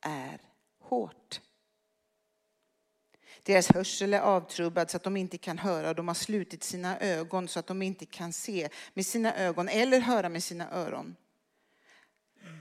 är 0.00 0.40
hårt. 0.78 1.40
Deras 3.42 3.68
hörsel 3.68 4.14
är 4.14 4.20
avtrubbad 4.20 4.90
så 4.90 4.96
att 4.96 5.02
de 5.02 5.16
inte 5.16 5.38
kan 5.38 5.58
höra. 5.58 5.94
De 5.94 6.08
har 6.08 6.14
slutit 6.14 6.62
sina 6.62 6.98
ögon 6.98 7.48
så 7.48 7.58
att 7.58 7.66
de 7.66 7.82
inte 7.82 8.06
kan 8.06 8.32
se 8.32 8.68
med 8.94 9.06
sina 9.06 9.36
ögon 9.36 9.68
eller 9.68 10.00
höra 10.00 10.28
med 10.28 10.42
sina 10.42 10.70
öron. 10.70 11.16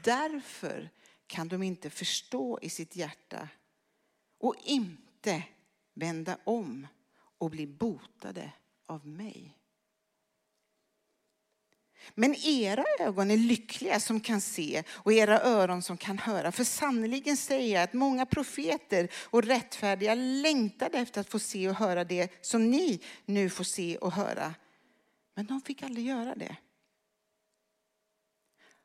Därför 0.03 0.89
kan 1.27 1.47
de 1.47 1.63
inte 1.63 1.89
förstå 1.89 2.59
i 2.61 2.69
sitt 2.69 2.95
hjärta 2.95 3.49
och 4.37 4.55
inte 4.63 5.43
vända 5.93 6.37
om 6.43 6.87
och 7.37 7.49
bli 7.49 7.67
botade 7.67 8.51
av 8.85 9.07
mig. 9.07 9.58
Men 12.15 12.35
era 12.35 12.85
ögon 12.99 13.31
är 13.31 13.37
lyckliga 13.37 13.99
som 13.99 14.19
kan 14.19 14.41
se 14.41 14.83
och 14.89 15.13
era 15.13 15.41
öron 15.41 15.81
som 15.81 15.97
kan 15.97 16.17
höra. 16.19 16.51
För 16.51 16.63
sannerligen 16.63 17.37
säger 17.37 17.75
jag 17.75 17.83
att 17.83 17.93
många 17.93 18.25
profeter 18.25 19.09
och 19.23 19.43
rättfärdiga 19.43 20.15
längtade 20.15 20.97
efter 20.97 21.21
att 21.21 21.29
få 21.29 21.39
se 21.39 21.69
och 21.69 21.75
höra 21.75 22.03
det 22.03 22.45
som 22.45 22.71
ni 22.71 22.99
nu 23.25 23.49
får 23.49 23.63
se 23.63 23.97
och 23.97 24.11
höra. 24.11 24.55
Men 25.35 25.45
de 25.45 25.61
fick 25.61 25.83
aldrig 25.83 26.05
göra 26.05 26.35
det. 26.35 26.55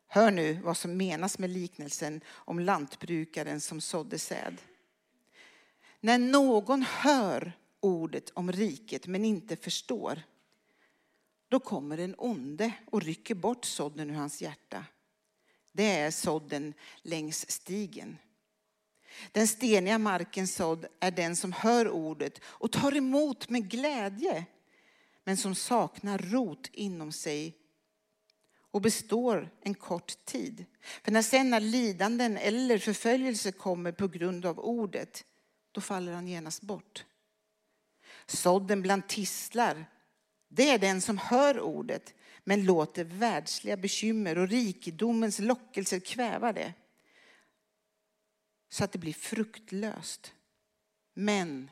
Hör 0.07 0.31
nu 0.31 0.59
vad 0.63 0.77
som 0.77 0.97
menas 0.97 1.39
med 1.39 1.51
liknelsen 1.51 2.21
om 2.29 2.61
lantbrukaren 2.61 3.61
som 3.61 3.81
sådde 3.81 4.19
säd. 4.19 4.57
När 6.01 6.19
någon 6.19 6.83
hör 6.83 7.53
ordet 7.81 8.31
om 8.35 8.53
riket 8.53 9.07
men 9.07 9.25
inte 9.25 9.57
förstår 9.57 10.23
då 11.49 11.61
kommer 11.61 11.99
en 11.99 12.15
onde 12.19 12.73
och 12.87 13.03
rycker 13.03 13.35
bort 13.35 13.65
sådden 13.65 14.11
ur 14.11 14.15
hans 14.15 14.43
hjärta. 14.43 14.85
Det 15.73 15.91
är 15.91 16.11
sådden 16.11 16.75
längs 17.03 17.51
stigen. 17.51 18.19
Den 19.33 19.49
steniga 19.49 19.99
markens 19.99 20.55
sådd 20.55 20.87
är 21.01 21.11
den 21.11 21.37
som 21.37 21.53
hör 21.53 21.89
ordet 21.89 22.41
och 22.45 22.73
tar 22.73 22.97
emot 22.97 23.49
med 23.49 23.71
glädje 23.71 24.45
men 25.25 25.37
som 25.37 25.55
saknar 25.55 26.19
rot 26.19 26.71
inom 26.73 27.13
sig 27.13 27.59
och 28.71 28.81
består 28.81 29.51
en 29.61 29.75
kort 29.75 30.25
tid. 30.25 30.65
För 31.03 31.13
när 31.13 31.23
sen 31.23 31.51
när 31.51 31.61
lidanden 31.61 32.37
eller 32.37 32.79
förföljelse 32.79 33.53
kommer 33.53 33.93
på 33.93 34.09
grund 34.09 34.47
av 34.47 34.59
ordet, 34.59 35.25
då 35.73 35.81
faller 35.81 36.13
han 36.13 36.29
genast 36.29 36.63
bort. 36.63 37.05
Sådden 38.27 38.83
bland 38.83 39.09
tistlar 39.09 39.87
det 40.55 40.71
är 40.71 40.79
den 40.79 41.01
som 41.01 41.19
hör 41.19 41.61
ordet 41.61 42.15
men 42.45 42.65
låter 42.65 43.05
världsliga 43.05 43.77
bekymmer 43.77 44.39
och 44.39 44.49
rikedomens 44.49 45.39
lockelser 45.39 46.01
kväva 46.01 46.53
det. 46.53 46.73
Så 48.69 48.85
att 48.85 48.93
det 48.93 48.99
blir 48.99 49.13
fruktlöst. 49.13 50.35
Men 51.15 51.71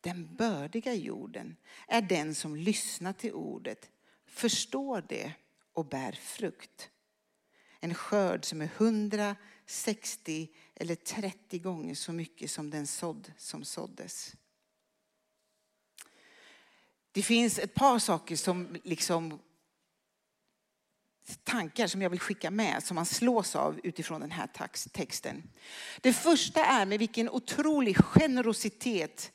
den 0.00 0.36
bördiga 0.36 0.94
jorden 0.94 1.56
är 1.88 2.02
den 2.02 2.34
som 2.34 2.56
lyssnar 2.56 3.12
till 3.12 3.32
ordet, 3.32 3.90
förstår 4.26 5.04
det 5.08 5.32
och 5.72 5.86
bär 5.86 6.12
frukt. 6.12 6.90
En 7.80 7.94
skörd 7.94 8.44
som 8.44 8.60
är 8.60 8.70
160 8.76 10.48
eller 10.74 10.94
30 10.94 11.58
gånger 11.58 11.94
så 11.94 12.12
mycket 12.12 12.50
som 12.50 12.70
den 12.70 12.86
sådd 12.86 13.32
som 13.36 13.64
såddes. 13.64 14.36
Det 17.14 17.22
finns 17.22 17.58
ett 17.58 17.74
par 17.74 17.98
saker 17.98 18.36
som 18.36 18.76
liksom 18.84 19.38
tankar 21.44 21.86
som 21.86 22.02
jag 22.02 22.10
vill 22.10 22.20
skicka 22.20 22.50
med 22.50 22.82
som 22.82 22.94
man 22.94 23.06
slås 23.06 23.56
av 23.56 23.80
utifrån 23.84 24.20
den 24.20 24.30
här 24.30 24.48
texten. 24.92 25.42
Det 26.00 26.12
första 26.12 26.64
är 26.64 26.86
med 26.86 26.98
vilken 26.98 27.30
otrolig 27.30 27.96
generositet 27.96 29.32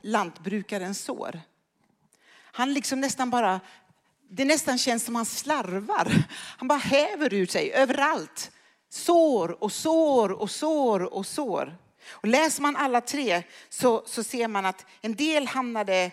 lantbrukaren 0.00 0.94
sår. 0.94 1.40
Han 2.36 2.74
liksom 2.74 3.00
nästan 3.00 3.30
bara, 3.30 3.60
det 4.30 4.44
nästan 4.44 4.78
känns 4.78 5.04
som 5.04 5.14
han 5.14 5.26
slarvar. 5.26 6.24
Han 6.58 6.68
bara 6.68 6.78
häver 6.78 7.34
ur 7.34 7.46
sig 7.46 7.72
överallt. 7.72 8.50
Sår 8.88 9.62
och 9.64 9.72
sår 9.72 10.32
och 10.32 10.50
sår 10.50 11.02
och 11.02 11.26
sår. 11.26 11.76
Och 12.06 12.28
läser 12.28 12.62
man 12.62 12.76
alla 12.76 13.00
tre 13.00 13.42
så, 13.68 14.02
så 14.06 14.24
ser 14.24 14.48
man 14.48 14.66
att 14.66 14.86
en 15.00 15.14
del 15.14 15.46
hamnade 15.46 16.12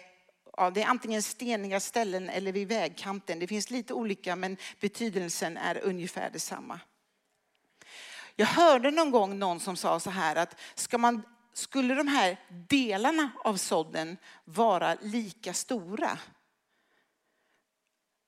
ja, 0.61 0.69
det 0.69 0.81
är 0.81 0.87
antingen 0.87 1.23
steniga 1.23 1.79
ställen 1.79 2.29
eller 2.29 2.51
vid 2.51 2.67
vägkanten. 2.67 3.39
Det 3.39 3.47
finns 3.47 3.69
lite 3.69 3.93
olika 3.93 4.35
men 4.35 4.57
betydelsen 4.79 5.57
är 5.57 5.77
ungefär 5.83 6.29
detsamma. 6.29 6.79
Jag 8.35 8.45
hörde 8.45 8.91
någon 8.91 9.11
gång 9.11 9.39
någon 9.39 9.59
som 9.59 9.75
sa 9.77 9.99
så 9.99 10.09
här 10.09 10.35
att 10.35 10.59
ska 10.75 10.97
man, 10.97 11.21
skulle 11.53 11.95
de 11.95 12.07
här 12.07 12.37
delarna 12.69 13.31
av 13.43 13.57
sådden 13.57 14.17
vara 14.45 14.97
lika 15.01 15.53
stora 15.53 16.19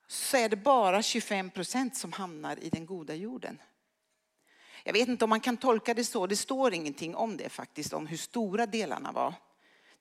så 0.07 0.37
är 0.37 0.49
det 0.49 0.55
bara 0.55 1.01
25 1.01 1.49
procent 1.49 1.97
som 1.97 2.13
hamnar 2.13 2.63
i 2.63 2.69
den 2.69 2.85
goda 2.85 3.15
jorden. 3.15 3.61
Jag 4.83 4.93
vet 4.93 5.07
inte 5.07 5.25
om 5.25 5.29
man 5.29 5.39
kan 5.39 5.57
tolka 5.57 5.93
det 5.93 6.05
så, 6.05 6.27
det 6.27 6.35
står 6.35 6.73
ingenting 6.73 7.15
om 7.15 7.37
det 7.37 7.49
faktiskt, 7.49 7.93
om 7.93 8.07
hur 8.07 8.17
stora 8.17 8.65
delarna 8.65 9.11
var. 9.11 9.33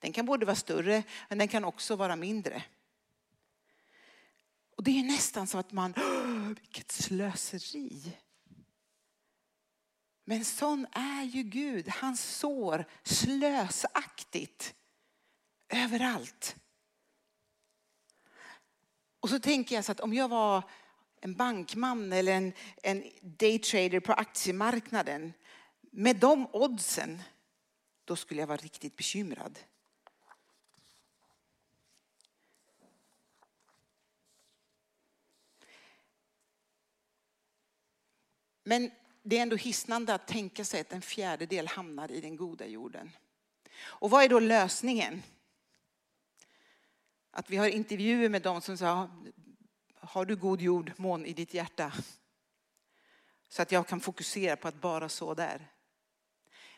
Den 0.03 0.13
kan 0.13 0.25
både 0.25 0.45
vara 0.45 0.55
större 0.55 1.03
men 1.29 1.37
den 1.37 1.47
kan 1.47 1.63
också 1.63 1.95
vara 1.95 2.15
mindre. 2.15 2.63
Och 4.75 4.83
det 4.83 4.99
är 4.99 5.03
nästan 5.03 5.47
så 5.47 5.57
att 5.57 5.71
man, 5.71 5.93
vilket 6.59 6.91
slöseri. 6.91 8.17
Men 10.23 10.45
sån 10.45 10.85
är 10.91 11.23
ju 11.23 11.43
Gud. 11.43 11.89
Han 11.89 12.17
sår 12.17 12.85
slösaktigt 13.03 14.75
överallt. 15.69 16.55
Och 19.19 19.29
så 19.29 19.39
tänker 19.39 19.75
jag 19.75 19.85
så 19.85 19.91
att 19.91 19.99
om 19.99 20.13
jag 20.13 20.29
var 20.29 20.69
en 21.21 21.35
bankman 21.35 22.13
eller 22.13 22.33
en, 22.33 22.53
en 22.83 23.03
daytrader 23.21 23.99
på 23.99 24.13
aktiemarknaden 24.13 25.33
med 25.91 26.15
de 26.15 26.47
oddsen, 26.53 27.21
då 28.05 28.15
skulle 28.15 28.39
jag 28.39 28.47
vara 28.47 28.57
riktigt 28.57 28.95
bekymrad. 28.95 29.59
Men 38.63 38.91
det 39.23 39.37
är 39.37 39.41
ändå 39.41 39.55
hisnande 39.55 40.13
att 40.13 40.27
tänka 40.27 40.65
sig 40.65 40.81
att 40.81 40.93
en 40.93 41.01
fjärdedel 41.01 41.67
hamnar 41.67 42.11
i 42.11 42.21
den 42.21 42.35
goda 42.35 42.65
jorden. 42.65 43.11
Och 43.75 44.09
vad 44.09 44.23
är 44.23 44.29
då 44.29 44.39
lösningen? 44.39 45.23
Att 47.31 47.49
vi 47.49 47.57
har 47.57 47.67
intervjuer 47.67 48.29
med 48.29 48.41
dem 48.41 48.61
som 48.61 48.77
sa, 48.77 49.09
har 49.95 50.25
du 50.25 50.35
god 50.35 50.61
jord, 50.61 50.91
mån 50.97 51.25
i 51.25 51.33
ditt 51.33 51.53
hjärta? 51.53 51.93
Så 53.49 53.61
att 53.61 53.71
jag 53.71 53.87
kan 53.87 53.99
fokusera 53.99 54.55
på 54.55 54.67
att 54.67 54.81
bara 54.81 55.09
så 55.09 55.33
där. 55.33 55.67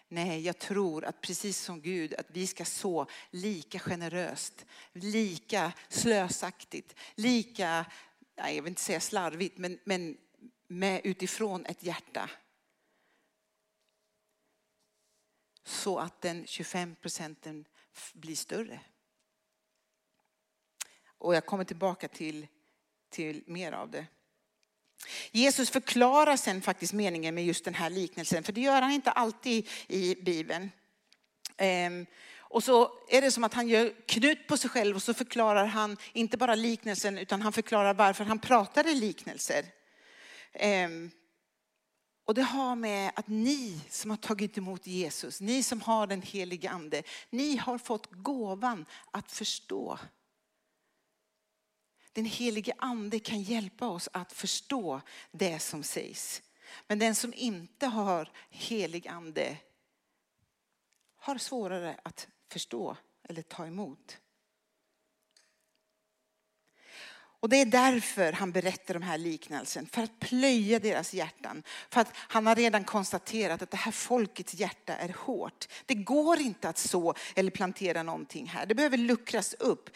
Nej, 0.07 0.41
jag 0.41 0.59
tror 0.59 1.05
att 1.05 1.21
precis 1.21 1.59
som 1.59 1.81
Gud, 1.81 2.13
att 2.13 2.27
vi 2.29 2.47
ska 2.47 2.65
så 2.65 3.07
lika 3.31 3.79
generöst, 3.79 4.65
lika 4.93 5.73
slösaktigt, 5.89 6.95
lika, 7.15 7.85
jag 8.35 8.61
vill 8.61 8.67
inte 8.67 8.81
säga 8.81 8.99
slarvigt, 8.99 9.57
men, 9.57 9.79
men 9.83 10.17
med 10.67 11.01
utifrån 11.03 11.65
ett 11.65 11.83
hjärta. 11.83 12.29
Så 15.63 15.99
att 15.99 16.21
den 16.21 16.47
25 16.47 16.95
procenten 16.95 17.65
blir 18.13 18.35
större. 18.35 18.79
Och 21.17 21.35
jag 21.35 21.45
kommer 21.45 21.63
tillbaka 21.63 22.07
till, 22.07 22.47
till 23.09 23.43
mer 23.47 23.71
av 23.71 23.91
det. 23.91 24.05
Jesus 25.31 25.69
förklarar 25.69 26.37
sen 26.37 26.61
faktiskt 26.61 26.93
meningen 26.93 27.35
med 27.35 27.45
just 27.45 27.65
den 27.65 27.73
här 27.73 27.89
liknelsen, 27.89 28.43
för 28.43 28.53
det 28.53 28.61
gör 28.61 28.81
han 28.81 28.91
inte 28.91 29.11
alltid 29.11 29.67
i 29.87 30.15
Bibeln. 30.15 30.71
Ehm, 31.57 32.05
och 32.37 32.63
så 32.63 32.91
är 33.09 33.21
det 33.21 33.31
som 33.31 33.43
att 33.43 33.53
han 33.53 33.67
gör 33.67 33.93
knut 34.07 34.47
på 34.47 34.57
sig 34.57 34.69
själv 34.69 34.95
och 34.95 35.03
så 35.03 35.13
förklarar 35.13 35.65
han 35.65 35.97
inte 36.13 36.37
bara 36.37 36.55
liknelsen 36.55 37.17
utan 37.17 37.41
han 37.41 37.53
förklarar 37.53 37.93
varför 37.93 38.23
han 38.23 38.39
pratar 38.39 38.87
i 38.87 38.95
liknelser. 38.95 39.65
Ehm, 40.55 41.11
och 42.25 42.33
det 42.33 42.43
har 42.43 42.75
med 42.75 43.11
att 43.15 43.27
ni 43.27 43.81
som 43.89 44.09
har 44.09 44.17
tagit 44.17 44.57
emot 44.57 44.87
Jesus, 44.87 45.41
ni 45.41 45.63
som 45.63 45.81
har 45.81 46.07
den 46.07 46.21
helige 46.21 46.69
ande, 46.69 47.03
ni 47.29 47.57
har 47.57 47.77
fått 47.77 48.11
gåvan 48.11 48.85
att 49.11 49.31
förstå 49.31 49.99
den 52.15 52.25
helige 52.25 52.73
ande 52.77 53.19
kan 53.19 53.41
hjälpa 53.41 53.87
oss 53.87 54.09
att 54.13 54.33
förstå 54.33 55.01
det 55.31 55.59
som 55.59 55.83
sägs. 55.83 56.41
Men 56.87 56.99
den 56.99 57.15
som 57.15 57.33
inte 57.33 57.87
har 57.87 58.31
helig 58.49 59.07
ande 59.07 59.57
har 61.15 61.37
svårare 61.37 61.99
att 62.03 62.27
förstå 62.49 62.97
eller 63.23 63.41
ta 63.41 63.67
emot. 63.67 64.17
Och 67.45 67.49
det 67.49 67.61
är 67.61 67.65
därför 67.65 68.33
han 68.33 68.51
berättar 68.51 68.93
de 68.93 69.03
här 69.03 69.17
liknelsen, 69.17 69.87
för 69.91 70.01
att 70.01 70.19
plöja 70.19 70.79
deras 70.79 71.13
hjärtan. 71.13 71.63
För 71.89 72.01
att 72.01 72.11
han 72.13 72.47
har 72.47 72.55
redan 72.55 72.83
konstaterat 72.83 73.61
att 73.61 73.71
det 73.71 73.77
här 73.77 73.91
folkets 73.91 74.53
hjärta 74.53 74.95
är 74.95 75.15
hårt. 75.17 75.67
Det 75.85 75.93
går 75.95 76.39
inte 76.39 76.69
att 76.69 76.77
så 76.77 77.13
eller 77.35 77.51
plantera 77.51 78.03
någonting 78.03 78.47
här. 78.47 78.65
Det 78.65 78.75
behöver 78.75 78.97
luckras 78.97 79.53
upp. 79.53 79.89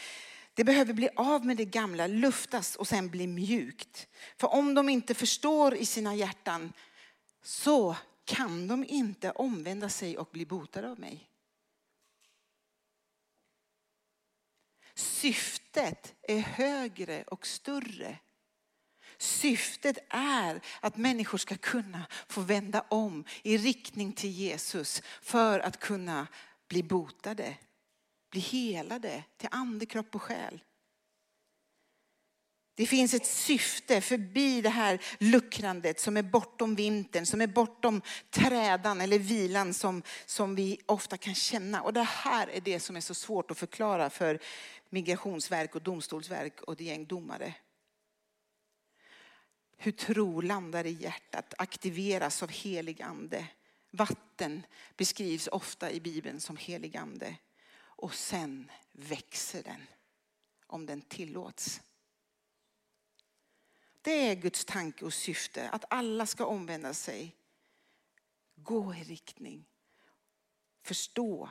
Det 0.54 0.64
behöver 0.64 0.94
bli 0.94 1.10
av 1.16 1.46
med 1.46 1.58
det 1.58 1.66
gamla, 1.66 2.08
luftas 2.08 2.76
och 2.76 2.88
sen 2.88 3.10
bli 3.10 3.28
mjukt. 3.28 4.08
För 4.38 4.54
om 4.54 4.74
de 4.74 4.90
inte 4.90 5.14
förstår 5.14 5.76
i 5.76 5.86
sina 5.86 6.16
hjärtan 6.16 6.74
så 7.44 7.96
kan 8.26 8.68
de 8.68 8.86
inte 8.88 9.32
omvända 9.32 9.90
sig 9.90 10.18
och 10.18 10.30
bli 10.32 10.46
botade 10.46 10.90
av 10.92 11.00
mig. 11.00 11.29
Syftet 15.00 16.16
är 16.28 16.40
högre 16.40 17.24
och 17.24 17.48
större. 17.48 18.18
Syftet 19.18 19.98
är 20.10 20.62
att 20.80 20.98
människor 20.98 21.38
ska 21.38 21.58
kunna 21.58 22.08
få 22.28 22.42
vända 22.42 22.86
om 22.90 23.26
i 23.44 23.58
riktning 23.58 24.14
till 24.14 24.32
Jesus 24.32 25.02
för 25.22 25.60
att 25.60 25.80
kunna 25.80 26.28
bli 26.68 26.84
botade 26.84 27.58
bli 28.30 28.42
helade 28.42 29.24
till 29.38 29.50
ande, 29.52 29.86
kropp 29.86 30.16
och 30.16 30.22
själ. 30.22 30.62
Det 32.76 32.86
finns 32.86 33.14
ett 33.14 33.26
syfte 33.26 34.02
förbi 34.02 34.62
det 34.62 34.70
här 34.70 35.02
luckrandet 35.18 36.00
som 36.00 36.18
är 36.18 36.24
bortom 36.24 36.76
vintern, 36.76 37.26
som 37.26 37.42
är 37.42 37.48
bortom 37.48 38.02
trädan 38.30 39.02
eller 39.02 39.20
vilan 39.20 39.74
som, 39.74 40.04
som 40.26 40.56
vi 40.56 40.80
ofta 40.86 41.18
kan 41.18 41.36
känna. 41.36 41.82
Och 41.82 41.94
det 41.94 42.04
här 42.04 42.48
är 42.48 42.62
det 42.62 42.80
som 42.80 42.96
är 42.96 43.02
så 43.02 43.14
svårt 43.14 43.52
att 43.52 43.58
förklara 43.58 44.10
för 44.10 44.40
migrationsverk 44.90 45.76
och 45.76 45.82
domstolsverk 45.82 46.62
och 46.62 46.74
ett 46.74 46.82
gäng 46.82 47.06
domare. 47.06 47.56
Hur 49.78 49.92
tro 49.92 50.42
landar 50.42 50.86
i 50.86 50.92
hjärtat, 50.92 51.54
aktiveras 51.58 52.44
av 52.44 52.50
helig 52.50 53.02
ande. 53.02 53.48
Vatten 53.92 54.66
beskrivs 54.98 55.48
ofta 55.48 55.92
i 55.92 56.00
Bibeln 56.00 56.42
som 56.42 56.58
helig 56.58 56.98
ande 56.98 57.36
och 57.80 58.14
sen 58.14 58.72
växer 58.92 59.64
den 59.64 59.88
om 60.68 60.86
den 60.86 61.02
tillåts. 61.02 61.82
Det 64.02 64.12
är 64.12 64.36
Guds 64.36 64.66
tanke 64.66 65.06
och 65.06 65.14
syfte, 65.14 65.70
att 65.70 65.86
alla 65.90 66.26
ska 66.26 66.46
omvända 66.46 66.94
sig, 66.94 67.36
gå 68.56 68.96
i 68.96 69.04
riktning, 69.04 69.66
förstå, 70.82 71.50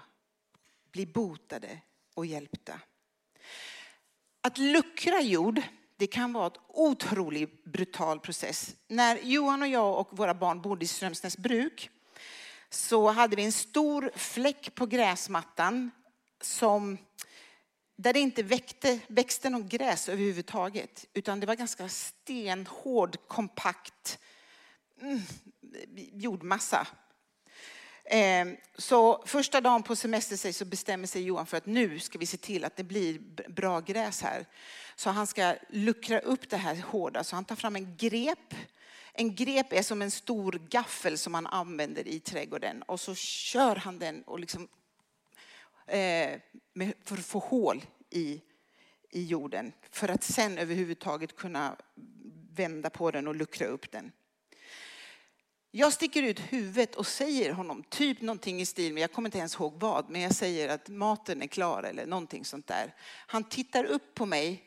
bli 0.90 1.06
botade 1.06 1.80
och 2.14 2.26
hjälpta. 2.26 2.80
Att 4.40 4.58
luckra 4.58 5.20
jord, 5.20 5.62
det 5.96 6.06
kan 6.06 6.32
vara 6.32 6.46
en 6.46 6.60
otroligt 6.68 7.64
brutal 7.64 8.20
process. 8.20 8.74
När 8.88 9.18
Johan 9.22 9.62
och 9.62 9.68
jag 9.68 9.98
och 9.98 10.18
våra 10.18 10.34
barn 10.34 10.62
bodde 10.62 10.84
i 10.84 10.88
Strömsnäs 10.88 11.36
bruk 11.38 11.90
så 12.70 13.08
hade 13.08 13.36
vi 13.36 13.44
en 13.44 13.52
stor 13.52 14.10
fläck 14.14 14.74
på 14.74 14.86
gräsmattan 14.86 15.90
som, 16.40 16.98
där 17.96 18.12
det 18.12 18.20
inte 18.20 18.42
växte, 18.42 18.98
växte 19.06 19.50
någon 19.50 19.68
gräs 19.68 20.08
överhuvudtaget. 20.08 21.06
Utan 21.14 21.40
det 21.40 21.46
var 21.46 21.54
ganska 21.54 21.88
stenhård, 21.88 23.16
kompakt 23.28 24.18
mm, 25.00 25.20
jordmassa. 26.12 26.86
Ehm, 28.10 28.56
så 28.78 29.22
första 29.26 29.60
dagen 29.60 29.82
på 29.82 29.96
semester 29.96 30.52
så 30.52 30.64
bestämmer 30.64 31.06
sig 31.06 31.22
Johan 31.22 31.46
för 31.46 31.56
att 31.56 31.66
nu 31.66 31.98
ska 31.98 32.18
vi 32.18 32.26
se 32.26 32.36
till 32.36 32.64
att 32.64 32.76
det 32.76 32.84
blir 32.84 33.18
bra 33.48 33.80
gräs 33.80 34.22
här. 34.22 34.46
Så 34.96 35.10
han 35.10 35.26
ska 35.26 35.54
luckra 35.68 36.18
upp 36.18 36.50
det 36.50 36.56
här 36.56 36.82
hårda. 36.82 37.24
Så 37.24 37.36
han 37.36 37.44
tar 37.44 37.56
fram 37.56 37.76
en 37.76 37.96
grep. 37.96 38.54
En 39.12 39.34
grep 39.34 39.72
är 39.72 39.82
som 39.82 40.02
en 40.02 40.10
stor 40.10 40.60
gaffel 40.70 41.18
som 41.18 41.32
man 41.32 41.46
använder 41.46 42.08
i 42.08 42.20
trädgården. 42.20 42.82
Och 42.82 43.00
så 43.00 43.14
kör 43.14 43.76
han 43.76 43.98
den 43.98 44.22
och 44.22 44.40
liksom 44.40 44.68
Eh, 45.88 46.40
för 47.04 47.16
att 47.16 47.26
få 47.26 47.38
hål 47.38 47.84
i, 48.10 48.42
i 49.10 49.24
jorden. 49.24 49.72
För 49.90 50.08
att 50.08 50.22
sen 50.22 50.58
överhuvudtaget 50.58 51.36
kunna 51.36 51.76
vända 52.54 52.90
på 52.90 53.10
den 53.10 53.28
och 53.28 53.34
luckra 53.34 53.66
upp 53.66 53.90
den. 53.90 54.12
Jag 55.70 55.92
sticker 55.92 56.22
ut 56.22 56.40
huvudet 56.40 56.94
och 56.94 57.06
säger 57.06 57.52
honom 57.52 57.84
typ 57.88 58.20
någonting 58.20 58.60
i 58.60 58.66
stil 58.66 58.94
med, 58.94 59.02
jag 59.02 59.12
kommer 59.12 59.28
inte 59.28 59.38
ens 59.38 59.54
ihåg 59.54 59.74
vad, 59.80 60.10
men 60.10 60.20
jag 60.20 60.34
säger 60.34 60.68
att 60.68 60.88
maten 60.88 61.42
är 61.42 61.46
klar 61.46 61.82
eller 61.82 62.06
någonting 62.06 62.44
sånt 62.44 62.66
där. 62.66 62.94
Han 63.26 63.44
tittar 63.44 63.84
upp 63.84 64.14
på 64.14 64.26
mig, 64.26 64.64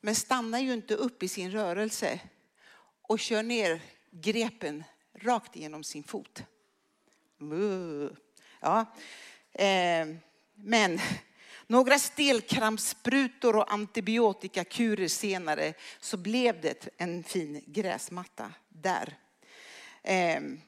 men 0.00 0.14
stannar 0.14 0.58
ju 0.58 0.72
inte 0.72 0.94
upp 0.94 1.22
i 1.22 1.28
sin 1.28 1.50
rörelse 1.50 2.20
och 3.02 3.18
kör 3.18 3.42
ner 3.42 3.80
grepen 4.10 4.84
rakt 5.18 5.56
igenom 5.56 5.84
sin 5.84 6.02
fot. 6.02 6.42
Ja. 8.60 8.94
Ehm, 9.52 10.18
men 10.54 11.00
några 11.66 11.98
stelkrampssprutor 11.98 13.56
och 13.56 13.72
antibiotikakurer 13.72 15.08
senare 15.08 15.74
så 16.00 16.16
blev 16.16 16.60
det 16.60 16.88
en 16.96 17.24
fin 17.24 17.64
gräsmatta 17.66 18.52
där. 18.68 19.18
Ehm, 20.08 20.60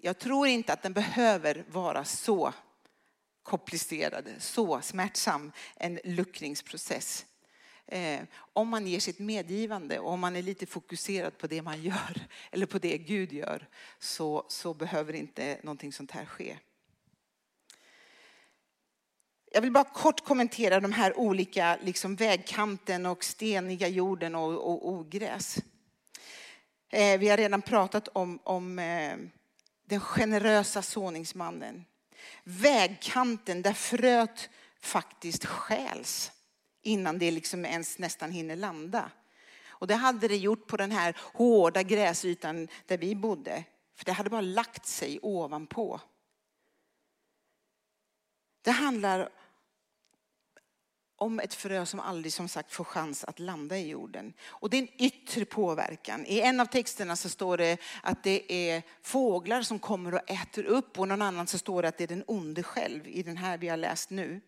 jag 0.00 0.18
tror 0.18 0.46
inte 0.46 0.72
att 0.72 0.82
den 0.82 0.92
behöver 0.92 1.64
vara 1.68 2.04
så 2.04 2.54
komplicerad, 3.42 4.28
så 4.38 4.80
smärtsam 4.80 5.52
en 5.76 5.98
luckringsprocess. 6.04 7.26
Ehm, 7.86 8.26
om 8.52 8.68
man 8.68 8.86
ger 8.86 9.00
sitt 9.00 9.18
medgivande 9.18 9.98
och 9.98 10.10
om 10.10 10.20
man 10.20 10.36
är 10.36 10.42
lite 10.42 10.66
fokuserad 10.66 11.38
på 11.38 11.46
det 11.46 11.62
man 11.62 11.82
gör 11.82 12.26
eller 12.50 12.66
på 12.66 12.78
det 12.78 12.98
Gud 12.98 13.32
gör 13.32 13.68
så, 13.98 14.44
så 14.48 14.74
behöver 14.74 15.12
inte 15.12 15.58
någonting 15.62 15.92
sånt 15.92 16.10
här 16.10 16.24
ske. 16.24 16.58
Jag 19.52 19.60
vill 19.60 19.72
bara 19.72 19.84
kort 19.84 20.24
kommentera 20.24 20.80
de 20.80 20.92
här 20.92 21.18
olika 21.18 21.78
liksom 21.82 22.16
vägkanten 22.16 23.06
och 23.06 23.24
steniga 23.24 23.88
jorden 23.88 24.34
och, 24.34 24.52
och 24.52 24.88
ogräs. 24.88 25.58
Eh, 26.90 27.18
vi 27.18 27.28
har 27.28 27.36
redan 27.36 27.62
pratat 27.62 28.08
om, 28.08 28.38
om 28.44 28.78
eh, 28.78 29.16
den 29.84 30.00
generösa 30.00 30.82
såningsmannen. 30.82 31.84
Vägkanten 32.44 33.62
där 33.62 33.72
fröet 33.72 34.50
faktiskt 34.80 35.44
skäls 35.44 36.32
innan 36.82 37.18
det 37.18 37.30
liksom 37.30 37.64
ens 37.64 37.98
nästan 37.98 38.30
hinner 38.30 38.56
landa. 38.56 39.10
Och 39.68 39.86
det 39.86 39.94
hade 39.94 40.28
det 40.28 40.36
gjort 40.36 40.66
på 40.66 40.76
den 40.76 40.90
här 40.90 41.16
hårda 41.18 41.82
gräsytan 41.82 42.68
där 42.86 42.98
vi 42.98 43.14
bodde. 43.14 43.64
För 43.94 44.04
det 44.04 44.12
hade 44.12 44.30
bara 44.30 44.40
lagt 44.40 44.86
sig 44.86 45.18
ovanpå. 45.22 46.00
Det 48.62 48.70
handlar 48.70 49.28
om 51.18 51.40
ett 51.40 51.54
frö 51.54 51.86
som 51.86 52.00
aldrig 52.00 52.32
som 52.32 52.48
sagt 52.48 52.72
får 52.72 52.84
chans 52.84 53.24
att 53.24 53.38
landa 53.38 53.78
i 53.78 53.88
jorden. 53.88 54.32
Och 54.46 54.70
det 54.70 54.76
är 54.76 54.82
en 54.82 55.02
yttre 55.02 55.44
påverkan. 55.44 56.26
I 56.26 56.40
en 56.40 56.60
av 56.60 56.66
texterna 56.66 57.16
så 57.16 57.28
står 57.28 57.56
det 57.56 57.78
att 58.02 58.22
det 58.22 58.52
är 58.52 58.82
fåglar 59.02 59.62
som 59.62 59.78
kommer 59.78 60.14
och 60.14 60.30
äter 60.30 60.64
upp 60.64 60.98
och 60.98 61.08
någon 61.08 61.22
annan 61.22 61.46
så 61.46 61.58
står 61.58 61.82
det 61.82 61.88
att 61.88 61.98
det 61.98 62.04
är 62.04 62.08
den 62.08 62.24
onde 62.26 62.62
själv 62.62 63.06
i 63.06 63.22
den 63.22 63.36
här 63.36 63.58
vi 63.58 63.68
har 63.68 63.76
läst 63.76 64.10
nu. 64.10 64.40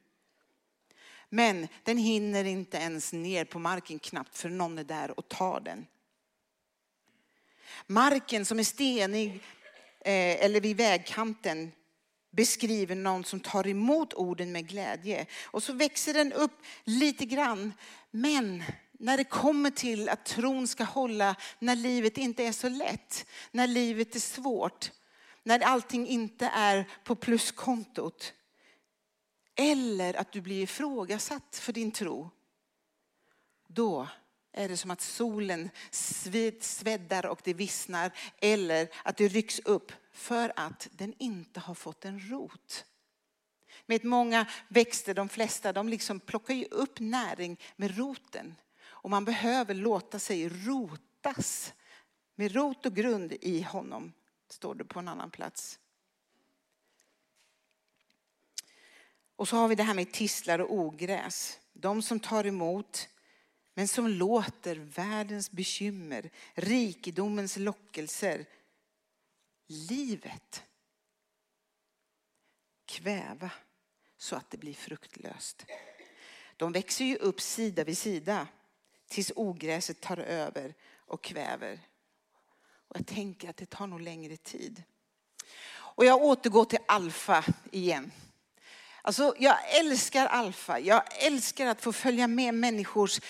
Men 1.29 1.69
den 1.83 1.99
hinner 1.99 2.45
inte 2.45 2.77
ens 2.77 3.13
ner 3.13 3.45
på 3.45 3.59
marken 3.59 3.99
knappt 3.99 4.39
för 4.39 4.49
någon 4.49 4.79
är 4.79 4.85
där 4.85 5.19
och 5.19 5.29
tar 5.29 5.61
den. 5.61 5.87
Marken 7.87 8.45
som 8.45 8.59
är 8.59 8.65
stenig 8.65 9.35
eh, 10.01 10.45
eller 10.45 10.61
vid 10.61 10.77
vägkanten 10.77 11.73
beskriver 12.31 12.95
någon 12.95 13.25
som 13.25 13.41
tar 13.41 13.67
emot 13.67 14.15
orden 14.15 14.53
med 14.53 14.69
glädje. 14.69 15.27
Och 15.45 15.63
så 15.63 15.73
växer 15.73 16.15
den 16.15 16.33
upp 16.33 16.63
lite 16.85 17.25
grann. 17.25 17.73
Men 18.11 18.65
när 18.93 19.17
det 19.17 19.25
kommer 19.25 19.71
till 19.71 20.09
att 20.09 20.25
tron 20.25 20.69
ska 20.69 20.85
hålla 20.85 21.37
när 21.59 21.77
livet 21.77 22.19
inte 22.19 22.45
är 22.45 22.53
så 22.53 22.69
lätt, 22.69 23.27
när 23.51 23.67
livet 23.67 24.15
är 24.17 24.21
svårt, 24.21 24.91
när 25.43 25.61
allting 25.61 26.09
inte 26.09 26.47
är 26.47 26.89
på 27.05 27.15
pluskontot. 27.15 28.33
Eller 29.55 30.15
att 30.15 30.33
du 30.33 30.41
blir 30.41 30.63
ifrågasatt 30.63 31.57
för 31.57 31.73
din 31.73 31.91
tro. 31.91 32.31
Då 33.69 34.09
är 34.53 34.69
det 34.69 34.77
som 34.77 34.91
att 34.91 35.01
solen 35.01 35.71
sveddar 36.61 37.27
och 37.27 37.41
det 37.45 37.55
vissnar 37.55 38.11
eller 38.39 38.89
att 39.05 39.17
det 39.17 39.29
rycks 39.29 39.59
upp 39.59 39.93
för 40.13 40.53
att 40.57 40.89
den 40.93 41.15
inte 41.19 41.61
har 41.61 41.75
fått 41.75 42.05
en 42.05 42.31
rot. 42.31 42.85
Med 43.87 44.05
många 44.05 44.47
växter, 44.69 45.15
de 45.15 45.29
flesta, 45.29 45.73
de 45.73 45.89
liksom 45.89 46.21
plockar 46.21 46.55
ju 46.55 46.65
upp 46.65 47.01
näring 47.01 47.61
med 47.77 47.99
roten. 47.99 48.55
Och 48.83 49.11
man 49.11 49.25
behöver 49.25 49.75
låta 49.75 50.19
sig 50.19 50.49
rotas 50.49 51.73
med 52.35 52.53
rot 52.53 52.87
och 52.87 52.95
grund 52.95 53.33
i 53.33 53.63
honom, 53.63 54.13
står 54.49 54.75
det 54.75 54.85
på 54.85 54.99
en 54.99 55.09
annan 55.09 55.31
plats. 55.31 55.79
Och 59.37 59.49
så 59.49 59.57
har 59.57 59.69
vi 59.69 59.75
det 59.75 59.83
här 59.83 59.95
med 59.95 60.13
tistlar 60.13 60.59
och 60.59 60.75
ogräs. 60.75 61.59
De 61.73 62.03
som 62.03 62.21
tar 62.21 62.47
emot 62.47 63.09
men 63.75 63.89
som 63.89 64.09
låter 64.09 64.77
världens 64.77 65.51
bekymmer, 65.51 66.31
rikedomens 66.55 67.57
lockelser 67.57 68.47
livet 69.71 70.63
kväva 72.87 73.51
så 74.17 74.37
att 74.37 74.51
det 74.51 74.59
blir 74.59 74.75
fruktlöst. 74.75 75.67
De 76.57 76.73
växer 76.73 77.05
ju 77.05 77.17
upp 77.17 77.41
sida 77.41 77.85
vid 77.85 77.99
sida 77.99 78.49
tills 79.09 79.33
ogräset 79.37 80.01
tar 80.01 80.17
över 80.17 80.75
och 80.97 81.23
kväver. 81.25 81.81
Och 82.89 82.97
jag 82.97 83.07
tänker 83.07 83.51
att 83.51 83.57
det 83.57 83.71
tar 83.71 83.87
nog 83.87 84.01
längre 84.01 84.37
tid. 84.37 84.83
Och 85.73 86.05
jag 86.05 86.23
återgår 86.23 86.65
till 86.65 86.79
alfa 86.89 87.45
igen. 87.73 88.13
Alltså, 89.03 89.35
jag 89.39 89.79
älskar 89.79 90.27
alfa. 90.27 90.81
Jag 90.81 91.25
älskar 91.25 91.67
att 91.67 91.83
få 91.83 91.93
följa 91.93 92.27
med 92.27 92.55
människors 92.55 93.21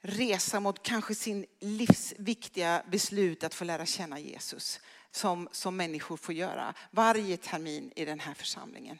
resa 0.00 0.60
mot 0.60 0.82
kanske 0.82 1.14
sin 1.14 1.46
livs 1.60 2.14
viktiga 2.18 2.82
beslut 2.86 3.44
att 3.44 3.54
få 3.54 3.64
lära 3.64 3.86
känna 3.86 4.18
Jesus 4.18 4.80
som, 5.16 5.48
som 5.52 5.76
människor 5.76 6.16
får 6.16 6.34
göra 6.34 6.74
varje 6.90 7.36
termin 7.36 7.92
i 7.96 8.04
den 8.04 8.20
här 8.20 8.34
församlingen. 8.34 8.98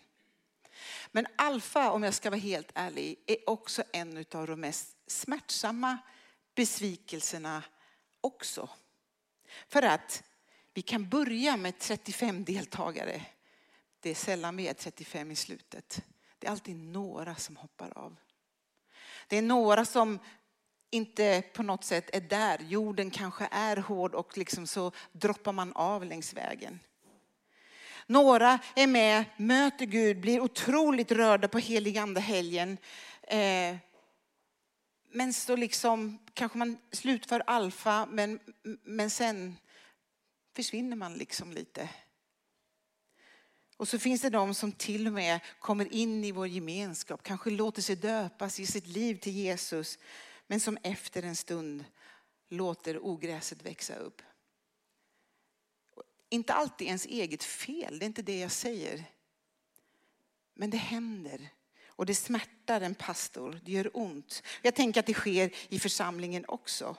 Men 1.13 1.27
alfa, 1.37 1.91
om 1.91 2.03
jag 2.03 2.15
ska 2.15 2.31
vara 2.31 2.41
helt 2.41 2.71
ärlig, 2.75 3.19
är 3.27 3.51
också 3.51 3.85
en 3.93 4.25
av 4.33 4.47
de 4.47 4.61
mest 4.61 4.97
smärtsamma 5.07 5.99
besvikelserna 6.55 7.63
också. 8.21 8.69
För 9.69 9.83
att 9.83 10.23
vi 10.75 10.83
kan 10.83 11.09
börja 11.09 11.57
med 11.57 11.79
35 11.79 12.45
deltagare. 12.45 13.23
Det 14.01 14.11
är 14.11 14.15
sällan 14.15 14.57
vi 14.57 14.69
är 14.69 14.75
35 14.75 15.31
i 15.31 15.37
slutet. 15.37 16.05
Det 16.39 16.47
är 16.47 16.51
alltid 16.51 16.77
några 16.77 17.35
som 17.35 17.57
hoppar 17.57 17.99
av. 17.99 18.17
Det 19.29 19.37
är 19.37 19.43
några 19.43 19.85
som 19.85 20.19
inte 20.91 21.43
på 21.53 21.63
något 21.63 21.85
sätt 21.85 22.11
är 22.13 22.21
där. 22.21 22.59
Jorden 22.69 23.11
kanske 23.11 23.49
är 23.51 23.77
hård 23.77 24.15
och 24.15 24.39
liksom 24.39 24.67
så 24.67 24.93
droppar 25.13 25.53
man 25.53 25.73
av 25.73 26.05
längs 26.05 26.35
vägen. 26.35 26.81
Några 28.07 28.59
är 28.77 28.87
med, 28.87 29.25
möter 29.37 29.87
Gud, 29.87 30.21
blir 30.21 30.41
otroligt 30.41 31.13
rörda 31.13 31.49
på 31.49 31.59
heligandehelgen. 31.59 32.79
Eh, 33.23 33.77
men 35.13 35.35
så 35.35 35.57
liksom 35.57 36.19
kanske 36.35 36.59
man 36.59 36.79
slutför 36.93 37.43
alfa 37.47 38.07
men, 38.07 38.41
men 38.83 39.11
sen 39.11 39.57
försvinner 40.57 40.97
man 40.97 41.15
liksom 41.15 41.53
lite. 41.53 41.89
Och 43.77 43.89
så 43.89 43.99
finns 43.99 44.23
det 44.23 44.31
de 44.31 44.55
som 44.55 44.73
till 44.73 45.07
och 45.07 45.13
med 45.13 45.41
kommer 45.59 45.93
in 45.93 46.25
i 46.25 46.33
vår 46.33 46.47
gemenskap, 46.47 47.23
kanske 47.23 47.51
låter 47.51 47.83
sig 47.83 47.97
döpas, 47.97 48.61
i 48.61 48.67
sitt 48.67 48.87
liv 48.87 49.15
till 49.15 49.33
Jesus 49.33 49.99
men 50.47 50.61
som 50.61 50.79
efter 50.83 51.23
en 51.23 51.37
stund 51.37 51.85
låter 52.49 53.07
ogräset 53.07 53.63
växa 53.63 53.95
upp. 53.95 54.23
Inte 56.29 56.55
alltid 56.55 56.87
ens 56.87 57.07
eget 57.07 57.45
fel, 57.45 57.99
det 57.99 58.05
är 58.05 58.07
inte 58.07 58.23
det 58.23 58.39
jag 58.39 58.53
säger. 58.53 59.05
Men 60.55 60.71
det 60.71 60.77
händer 60.77 61.49
och 61.87 62.07
det 62.07 62.15
smärtar 62.15 62.81
en 62.81 62.95
pastor, 62.95 63.61
det 63.65 63.73
gör 63.73 63.91
ont. 63.97 64.43
Jag 64.63 64.75
tänker 64.75 65.01
att 65.01 65.07
det 65.07 65.15
sker 65.15 65.55
i 65.69 65.79
församlingen 65.79 66.45
också. 66.49 66.97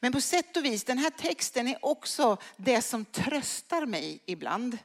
Men 0.00 0.12
på 0.12 0.20
sätt 0.20 0.56
och 0.56 0.64
vis, 0.64 0.84
den 0.84 0.98
här 0.98 1.10
texten 1.10 1.68
är 1.68 1.84
också 1.84 2.36
det 2.56 2.82
som 2.82 3.04
tröstar 3.04 3.86
mig 3.86 4.22
ibland. 4.26 4.78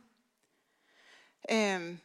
Ehm, 1.42 1.98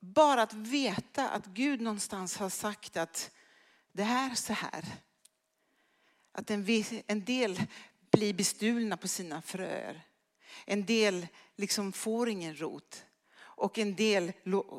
bara 0.00 0.42
att 0.42 0.52
veta 0.52 1.30
att 1.30 1.46
Gud 1.46 1.80
någonstans 1.80 2.36
har 2.36 2.50
sagt 2.50 2.96
att 2.96 3.30
det 3.92 4.02
är 4.02 4.34
så 4.34 4.52
här. 4.52 4.84
Att 6.32 6.50
en, 6.50 6.66
en 7.06 7.24
del 7.24 7.62
blir 8.10 8.34
bestulna 8.34 8.96
på 8.96 9.08
sina 9.08 9.42
fröer. 9.42 10.02
En 10.64 10.86
del 10.86 11.26
liksom 11.56 11.92
får 11.92 12.28
ingen 12.28 12.60
rot. 12.60 13.04
Och 13.60 13.78
en 13.78 13.94
del 13.94 14.32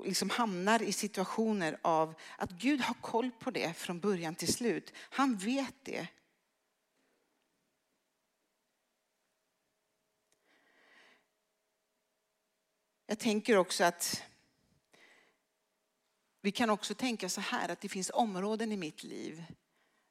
liksom 0.05 0.29
hamnar 0.29 0.81
i 0.81 0.91
situationer 0.91 1.79
av 1.81 2.15
att 2.37 2.51
Gud 2.51 2.81
har 2.81 2.93
koll 2.93 3.31
på 3.31 3.51
det 3.51 3.73
från 3.73 3.99
början 3.99 4.35
till 4.35 4.53
slut. 4.53 4.93
Han 4.97 5.37
vet 5.37 5.75
det. 5.83 6.07
Jag 13.05 13.19
tänker 13.19 13.57
också 13.57 13.83
att 13.83 14.23
vi 16.41 16.51
kan 16.51 16.69
också 16.69 16.95
tänka 16.95 17.29
så 17.29 17.41
här 17.41 17.69
att 17.69 17.81
det 17.81 17.89
finns 17.89 18.11
områden 18.13 18.71
i 18.71 18.77
mitt 18.77 19.03
liv 19.03 19.43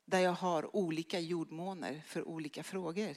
där 0.05 0.21
jag 0.21 0.33
har 0.33 0.77
olika 0.77 1.21
jordmåner 1.21 2.03
för 2.07 2.29
olika 2.29 2.63
frågor. 2.63 3.17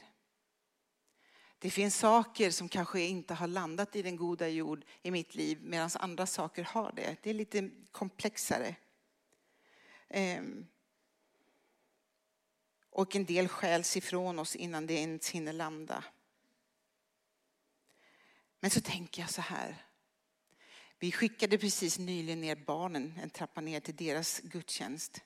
Det 1.60 1.70
finns 1.70 1.98
saker 1.98 2.52
som 2.52 2.70
kanske 2.70 3.02
inte 3.02 3.34
har 3.34 3.48
landat 3.48 3.96
i 3.96 4.02
den 4.02 4.16
goda 4.16 4.48
jord 4.48 4.86
i 5.02 5.12
mitt 5.12 5.36
liv 5.36 5.60
medan 5.62 5.90
andra 5.96 6.26
saker 6.26 6.64
har 6.64 6.92
det. 6.92 7.18
Det 7.24 7.30
är 7.30 7.34
lite 7.34 7.70
komplexare. 7.92 8.76
Ehm, 10.10 10.68
och 12.90 13.16
en 13.16 13.26
del 13.26 13.48
skäls 13.48 13.98
ifrån 13.98 14.40
oss 14.40 14.56
innan 14.56 14.88
det 14.88 14.94
ens 14.94 15.30
hinner 15.30 15.54
landa. 15.54 16.04
Men 18.60 18.72
så 18.72 18.82
tänker 18.82 19.22
jag 19.22 19.30
så 19.30 19.42
här, 19.42 19.86
vi 21.04 21.12
skickade 21.12 21.58
precis 21.58 22.00
nyligen 22.00 22.42
ner 22.42 22.56
barnen 22.56 23.20
en 23.22 23.30
trappa 23.30 23.62
ner 23.62 23.80
till 23.80 23.96
deras 23.96 24.40
gudstjänst. 24.40 25.22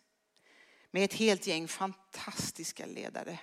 Med 0.92 1.04
ett 1.04 1.14
helt 1.14 1.48
gäng 1.48 1.68
fantastiska 1.68 2.86
ledare. 2.86 3.40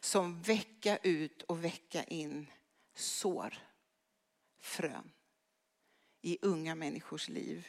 Som 0.00 0.42
vecka 0.42 0.98
ut 1.02 1.42
och 1.42 1.64
vecka 1.64 2.04
in 2.04 2.46
sår 2.94 3.58
frön 4.60 5.12
i 6.20 6.38
unga 6.42 6.74
människors 6.74 7.28
liv. 7.28 7.68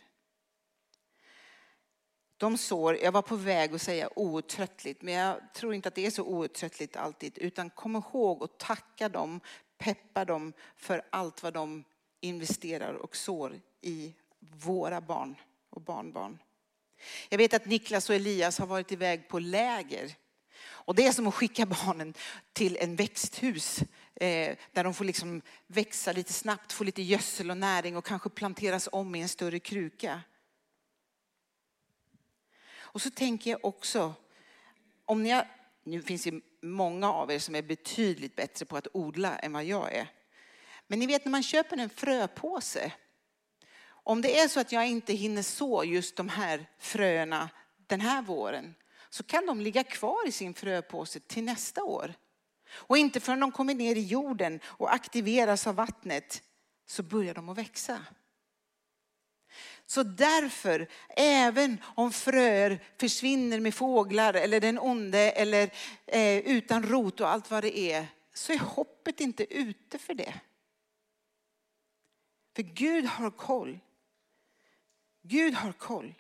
De 2.38 2.58
sår, 2.58 2.98
jag 2.98 3.12
var 3.12 3.22
på 3.22 3.36
väg 3.36 3.74
att 3.74 3.82
säga 3.82 4.10
outtröttligt, 4.16 5.02
men 5.02 5.14
jag 5.14 5.54
tror 5.54 5.74
inte 5.74 5.88
att 5.88 5.96
det 5.96 6.06
är 6.06 6.12
så 6.12 6.24
outtröttligt 6.24 6.96
alltid. 6.96 7.38
Utan 7.38 7.70
kom 7.70 7.96
ihåg 7.96 8.44
att 8.44 8.58
tacka 8.60 9.10
dem, 9.10 9.42
peppa 9.78 10.26
dem 10.26 10.54
för 10.76 11.02
allt 11.10 11.44
vad 11.44 11.54
de 11.54 11.84
investerar 12.22 12.94
och 12.94 13.16
sår 13.16 13.60
i 13.82 14.14
våra 14.40 15.02
barn 15.02 15.36
och 15.70 15.82
barnbarn. 15.82 16.38
Jag 17.30 17.38
vet 17.38 17.54
att 17.54 17.66
Niklas 17.66 18.10
och 18.10 18.16
Elias 18.16 18.60
har 18.60 18.68
varit 18.68 18.92
iväg 18.92 19.28
på 19.28 19.40
läger. 19.40 20.16
Och 20.64 20.96
det 20.96 21.08
är 21.08 21.12
som 21.12 21.28
att 21.28 21.34
skicka 21.34 21.66
barnen 21.66 22.14
till 22.54 22.78
en 22.78 22.96
växthus 22.96 23.82
eh, 24.16 24.58
där 24.72 24.84
de 24.84 24.94
får 24.94 25.06
liksom 25.06 25.42
växa 25.68 26.12
lite 26.12 26.34
snabbt, 26.34 26.74
få 26.74 26.84
lite 26.84 27.02
gödsel 27.02 27.52
och 27.52 27.58
näring 27.58 27.98
och 27.98 28.06
kanske 28.06 28.30
planteras 28.30 28.90
om 28.92 29.16
i 29.16 29.22
en 29.22 29.30
större 29.30 29.60
kruka. 29.60 30.22
Och 32.74 33.02
så 33.02 33.10
tänker 33.10 33.52
jag 33.52 33.66
också, 33.66 34.14
om 35.06 35.24
ni 35.24 35.30
har, 35.30 35.48
nu 35.84 36.02
finns 36.02 36.24
det 36.24 36.42
många 36.62 37.14
av 37.14 37.32
er 37.32 37.40
som 37.40 37.56
är 37.56 37.62
betydligt 37.62 38.36
bättre 38.36 38.66
på 38.66 38.78
att 38.78 38.88
odla 38.94 39.38
än 39.38 39.54
vad 39.54 39.66
jag 39.66 39.94
är. 39.94 40.08
Men 40.92 41.00
ni 41.00 41.06
vet 41.06 41.26
när 41.26 41.32
man 41.32 41.44
köper 41.44 41.78
en 41.78 41.90
fröpåse, 41.90 42.92
om 43.84 44.22
det 44.22 44.40
är 44.40 44.48
så 44.48 44.60
att 44.60 44.72
jag 44.72 44.88
inte 44.88 45.14
hinner 45.14 45.42
så 45.42 45.84
just 45.84 46.16
de 46.16 46.30
här 46.30 46.66
fröna 46.80 47.50
den 47.88 48.02
här 48.02 48.22
våren, 48.22 48.76
så 49.10 49.24
kan 49.24 49.46
de 49.46 49.62
ligga 49.62 49.84
kvar 49.84 50.28
i 50.28 50.32
sin 50.32 50.54
fröpåse 50.54 51.20
till 51.20 51.44
nästa 51.44 51.84
år. 51.84 52.14
Och 52.72 52.98
inte 52.98 53.20
förrän 53.20 53.40
de 53.40 53.52
kommer 53.52 53.74
ner 53.74 53.96
i 53.96 54.02
jorden 54.02 54.60
och 54.66 54.94
aktiveras 54.94 55.68
av 55.68 55.76
vattnet 55.76 56.44
så 56.88 57.04
börjar 57.04 57.34
de 57.34 57.50
att 57.50 57.58
växa. 57.58 58.06
Så 59.86 60.04
därför, 60.04 60.88
även 61.18 61.78
om 61.96 62.12
fröer 62.12 62.84
försvinner 63.00 63.60
med 63.60 63.76
fåglar 63.76 64.34
eller 64.34 64.60
den 64.60 64.80
onde 64.80 65.32
eller 65.32 65.74
eh, 66.06 66.38
utan 66.38 66.84
rot 66.84 67.22
och 67.22 67.30
allt 67.30 67.52
vad 67.52 67.64
det 67.64 67.80
är, 67.80 68.08
så 68.34 68.54
är 68.54 68.60
hoppet 68.60 69.22
inte 69.22 69.54
ute 69.54 69.98
för 69.98 70.14
det. 70.14 70.34
För 72.56 72.64
Gud 72.64 73.06
har 73.06 73.32
koll. 73.32 73.80
Gud 75.22 75.54
har 75.54 75.74
koll. 75.74 76.14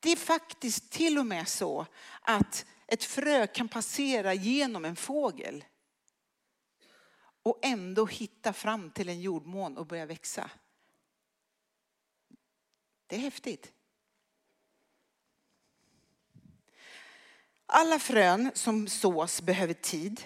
Det 0.00 0.12
är 0.12 0.16
faktiskt 0.16 0.90
till 0.90 1.18
och 1.18 1.26
med 1.26 1.48
så 1.48 1.86
att 2.20 2.66
ett 2.86 3.04
frö 3.04 3.46
kan 3.46 3.68
passera 3.68 4.34
genom 4.34 4.84
en 4.84 4.96
fågel 4.96 5.64
och 7.42 7.58
ändå 7.62 8.06
hitta 8.06 8.52
fram 8.52 8.90
till 8.90 9.08
en 9.08 9.20
jordmån 9.20 9.78
och 9.78 9.86
börja 9.86 10.06
växa. 10.06 10.50
Det 13.06 13.16
är 13.16 13.20
häftigt. 13.20 13.72
Alla 17.66 17.98
frön 17.98 18.50
som 18.54 18.88
sås 18.88 19.42
behöver 19.42 19.74
tid. 19.74 20.24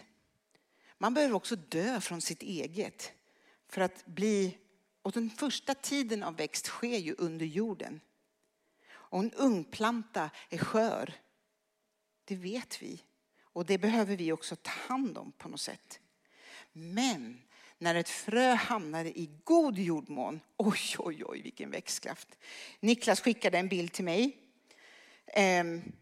Man 0.99 1.15
behöver 1.15 1.35
också 1.35 1.57
dö 1.57 2.01
från 2.01 2.21
sitt 2.21 2.43
eget 2.43 3.13
för 3.69 3.81
att 3.81 4.07
bli, 4.07 4.59
och 5.03 5.13
den 5.13 5.31
första 5.31 5.75
tiden 5.75 6.23
av 6.23 6.37
växt 6.37 6.67
sker 6.67 6.99
ju 6.99 7.15
under 7.19 7.47
jorden. 7.47 8.01
Och 8.89 9.21
en 9.21 9.33
ungplanta 9.33 10.31
är 10.51 10.59
skör. 10.59 11.15
Det 12.25 12.37
vet 12.37 12.83
vi. 12.83 13.03
Och 13.41 13.67
det 13.67 13.79
behöver 13.79 14.17
vi 14.17 14.33
också 14.33 14.57
ta 14.57 14.71
hand 14.71 15.19
om 15.19 15.33
på 15.33 15.49
något 15.49 15.61
sätt. 15.61 16.01
Men 16.73 17.43
när 17.79 17.95
ett 17.95 18.09
frö 18.09 18.55
hamnade 18.55 19.19
i 19.19 19.31
god 19.45 19.79
jordmån, 19.79 20.41
oj, 20.57 20.97
oj, 20.99 21.25
oj, 21.25 21.43
vilken 21.43 21.71
växtkraft. 21.71 22.39
Niklas 22.81 23.21
skickade 23.21 23.59
en 23.59 23.69
bild 23.69 23.93
till 23.93 24.05
mig. 24.05 24.37
Ehm, 25.27 25.93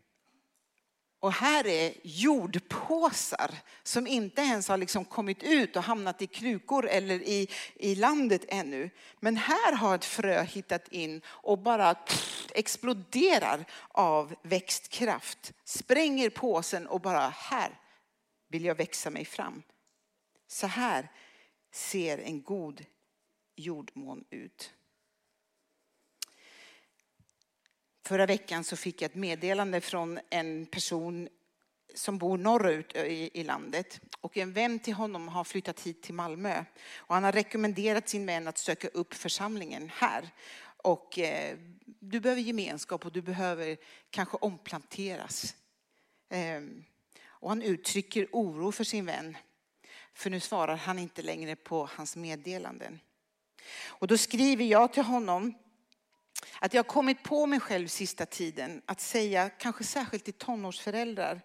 och 1.24 1.32
här 1.32 1.66
är 1.66 1.94
jordpåsar 2.02 3.54
som 3.82 4.06
inte 4.06 4.42
ens 4.42 4.68
har 4.68 4.76
liksom 4.76 5.04
kommit 5.04 5.42
ut 5.42 5.76
och 5.76 5.82
hamnat 5.82 6.22
i 6.22 6.26
krukor 6.26 6.86
eller 6.86 7.22
i, 7.22 7.48
i 7.74 7.94
landet 7.94 8.44
ännu. 8.48 8.90
Men 9.20 9.36
här 9.36 9.72
har 9.72 9.94
ett 9.94 10.04
frö 10.04 10.42
hittat 10.42 10.88
in 10.88 11.22
och 11.26 11.58
bara 11.58 11.94
exploderar 12.54 13.64
av 13.88 14.34
växtkraft. 14.42 15.52
Spränger 15.64 16.30
påsen 16.30 16.86
och 16.86 17.00
bara 17.00 17.28
här 17.28 17.80
vill 18.48 18.64
jag 18.64 18.74
växa 18.74 19.10
mig 19.10 19.24
fram. 19.24 19.62
Så 20.46 20.66
här 20.66 21.08
ser 21.72 22.18
en 22.18 22.42
god 22.42 22.84
jordmån 23.56 24.24
ut. 24.30 24.72
Förra 28.06 28.26
veckan 28.26 28.64
så 28.64 28.76
fick 28.76 29.02
jag 29.02 29.10
ett 29.10 29.14
meddelande 29.14 29.80
från 29.80 30.20
en 30.30 30.66
person 30.66 31.28
som 31.94 32.18
bor 32.18 32.38
norrut 32.38 32.96
i, 32.96 33.30
i 33.34 33.44
landet. 33.44 34.00
Och 34.20 34.36
en 34.36 34.52
vän 34.52 34.78
till 34.78 34.94
honom 34.94 35.28
har 35.28 35.44
flyttat 35.44 35.80
hit 35.80 36.02
till 36.02 36.14
Malmö. 36.14 36.64
Och 36.96 37.14
han 37.14 37.24
har 37.24 37.32
rekommenderat 37.32 38.08
sin 38.08 38.26
vän 38.26 38.48
att 38.48 38.58
söka 38.58 38.88
upp 38.88 39.14
församlingen 39.14 39.90
här. 39.94 40.28
Och 40.76 41.18
eh, 41.18 41.58
du 41.84 42.20
behöver 42.20 42.42
gemenskap 42.42 43.06
och 43.06 43.12
du 43.12 43.22
behöver 43.22 43.76
kanske 44.10 44.36
omplanteras. 44.36 45.54
Eh, 46.28 46.62
och 47.24 47.48
han 47.48 47.62
uttrycker 47.62 48.28
oro 48.32 48.72
för 48.72 48.84
sin 48.84 49.06
vän. 49.06 49.36
För 50.14 50.30
nu 50.30 50.40
svarar 50.40 50.76
han 50.76 50.98
inte 50.98 51.22
längre 51.22 51.56
på 51.56 51.88
hans 51.92 52.16
meddelanden. 52.16 53.00
Och 53.84 54.06
då 54.06 54.18
skriver 54.18 54.64
jag 54.64 54.92
till 54.92 55.02
honom 55.02 55.54
att 56.64 56.74
jag 56.74 56.82
har 56.82 56.88
kommit 56.88 57.22
på 57.22 57.46
mig 57.46 57.60
själv 57.60 57.88
sista 57.88 58.26
tiden 58.26 58.82
att 58.86 59.00
säga, 59.00 59.50
kanske 59.50 59.84
särskilt 59.84 60.24
till 60.24 60.34
tonårsföräldrar, 60.34 61.40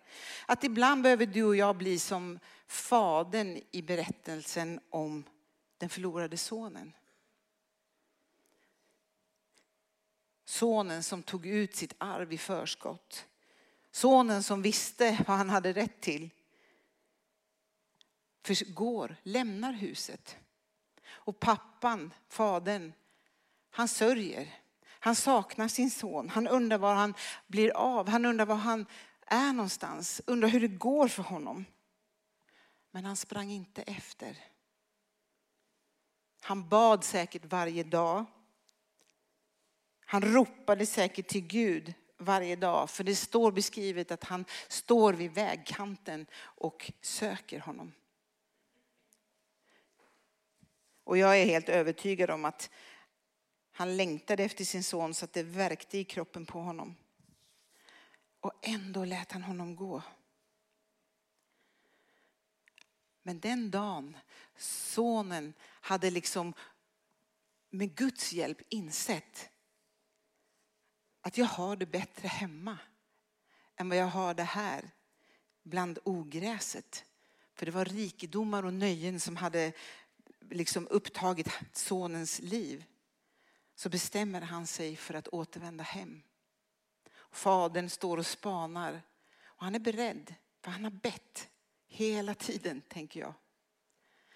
att 0.46 0.64
ibland 0.64 1.04
behöver 1.04 1.26
du 1.26 1.44
och 1.44 1.56
jag 1.56 1.78
bli 1.78 2.00
som 2.00 2.40
fadern 2.68 3.62
i 3.72 3.82
berättelsen 3.82 4.80
om 4.90 5.24
den 5.78 5.90
förlorade 5.90 6.38
sonen. 6.38 6.94
Sonen 10.46 11.04
som 11.04 11.24
tog 11.24 11.46
ut 11.46 11.76
sitt 11.76 11.94
arv 11.98 12.34
i 12.34 12.38
förskott. 12.38 13.26
Sonen 13.92 14.44
som 14.44 14.62
visste 14.62 15.24
vad 15.28 15.38
han 15.38 15.50
hade 15.50 15.74
rätt 15.74 16.02
till. 16.02 16.30
För 18.44 18.74
går, 18.74 19.16
lämnar 19.24 19.74
huset. 19.74 20.38
Och 21.08 21.40
pappan, 21.40 22.14
fadern, 22.30 22.94
han 23.70 23.88
sörjer. 23.88 24.59
Han 25.00 25.16
saknar 25.16 25.68
sin 25.68 25.92
son. 25.92 26.30
Han 26.30 26.48
undrar 26.48 26.78
var 26.78 26.96
han 26.96 27.14
blir 27.48 27.78
av. 27.78 28.10
Han 28.10 28.26
undrar 28.26 28.46
var 28.46 28.56
han 28.56 28.86
är 29.26 29.54
någonstans. 29.54 30.22
Undrar 30.28 30.50
hur 30.50 30.60
det 30.60 30.68
går 30.68 31.08
för 31.08 31.24
honom. 31.24 31.66
Men 32.92 33.06
han 33.06 33.16
sprang 33.16 33.52
inte 33.52 33.82
efter. 33.82 34.38
Han 36.42 36.70
bad 36.70 37.04
säkert 37.04 37.46
varje 37.46 37.84
dag. 37.84 38.26
Han 40.06 40.22
ropade 40.22 40.86
säkert 40.86 41.28
till 41.28 41.48
Gud 41.48 41.94
varje 42.18 42.56
dag. 42.56 42.90
För 42.90 43.04
det 43.04 43.16
står 43.16 43.52
beskrivet 43.52 44.12
att 44.12 44.24
han 44.24 44.46
står 44.68 45.14
vid 45.14 45.32
vägkanten 45.32 46.26
och 46.42 46.92
söker 47.02 47.60
honom. 47.60 47.94
Och 51.04 51.18
jag 51.18 51.40
är 51.40 51.46
helt 51.46 51.70
övertygad 51.70 52.30
om 52.30 52.46
att 52.46 52.70
han 53.80 53.98
längtade 53.98 54.44
efter 54.44 54.66
sin 54.66 54.84
son 54.84 55.14
så 55.14 55.26
att 55.26 55.34
det 55.34 55.44
verkte 55.44 55.98
i 55.98 56.04
kroppen 56.04 56.46
på 56.46 56.60
honom. 56.62 56.96
Och 58.40 58.54
ändå 58.62 59.06
lät 59.06 59.32
han 59.32 59.44
honom 59.44 59.76
gå. 59.76 60.02
Men 63.24 63.40
den 63.40 63.72
dagen 63.72 64.18
sonen 64.58 65.54
hade 65.62 66.12
liksom 66.12 66.54
med 67.70 67.96
Guds 67.96 68.34
hjälp 68.34 68.62
insett 68.70 69.50
att 71.22 71.38
jag 71.38 71.46
har 71.46 71.76
det 71.76 71.86
bättre 71.86 72.28
hemma 72.28 72.78
än 73.76 73.90
vad 73.90 73.98
jag 73.98 74.08
har 74.08 74.34
det 74.34 74.44
här 74.44 74.92
bland 75.64 76.00
ogräset. 76.04 77.06
För 77.54 77.66
det 77.66 77.72
var 77.72 77.86
rikedomar 77.86 78.66
och 78.66 78.74
nöjen 78.74 79.20
som 79.20 79.36
hade 79.36 79.74
liksom 80.50 80.88
upptagit 80.88 81.50
sonens 81.74 82.40
liv 82.40 82.86
så 83.80 83.90
bestämmer 83.90 84.42
han 84.42 84.68
sig 84.68 84.96
för 84.96 85.14
att 85.14 85.28
återvända 85.28 85.84
hem. 85.84 86.22
Fadern 87.32 87.90
står 87.90 88.18
och 88.18 88.26
spanar 88.26 89.02
och 89.44 89.64
han 89.64 89.76
är 89.76 89.80
beredd, 89.80 90.36
för 90.62 90.72
han 90.72 90.84
har 90.84 90.92
bett 90.92 91.50
hela 91.88 92.34
tiden, 92.34 92.82
tänker 92.82 93.20
jag. 93.20 93.34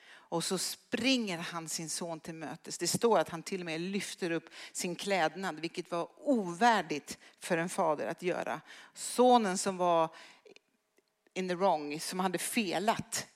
Och 0.05 0.43
så 0.43 0.57
springer 0.57 1.37
han 1.37 1.69
sin 1.69 1.89
son 1.89 2.19
till 2.19 2.33
mötes. 2.33 2.77
Det 2.77 2.87
står 2.87 3.19
att 3.19 3.29
han 3.29 3.43
till 3.43 3.61
och 3.61 3.65
med 3.65 3.81
lyfter 3.81 4.31
upp 4.31 4.49
sin 4.71 4.95
klädnad, 4.95 5.59
vilket 5.59 5.91
var 5.91 6.09
ovärdigt 6.17 7.17
för 7.39 7.57
en 7.57 7.69
fader 7.69 8.07
att 8.07 8.21
göra. 8.21 8.61
Sonen 8.93 9.57
som 9.57 9.77
var 9.77 10.15
in 11.33 11.49
the 11.49 11.55
wrong, 11.55 11.99
som 11.99 12.19
hade 12.19 12.37
felat, 12.37 13.27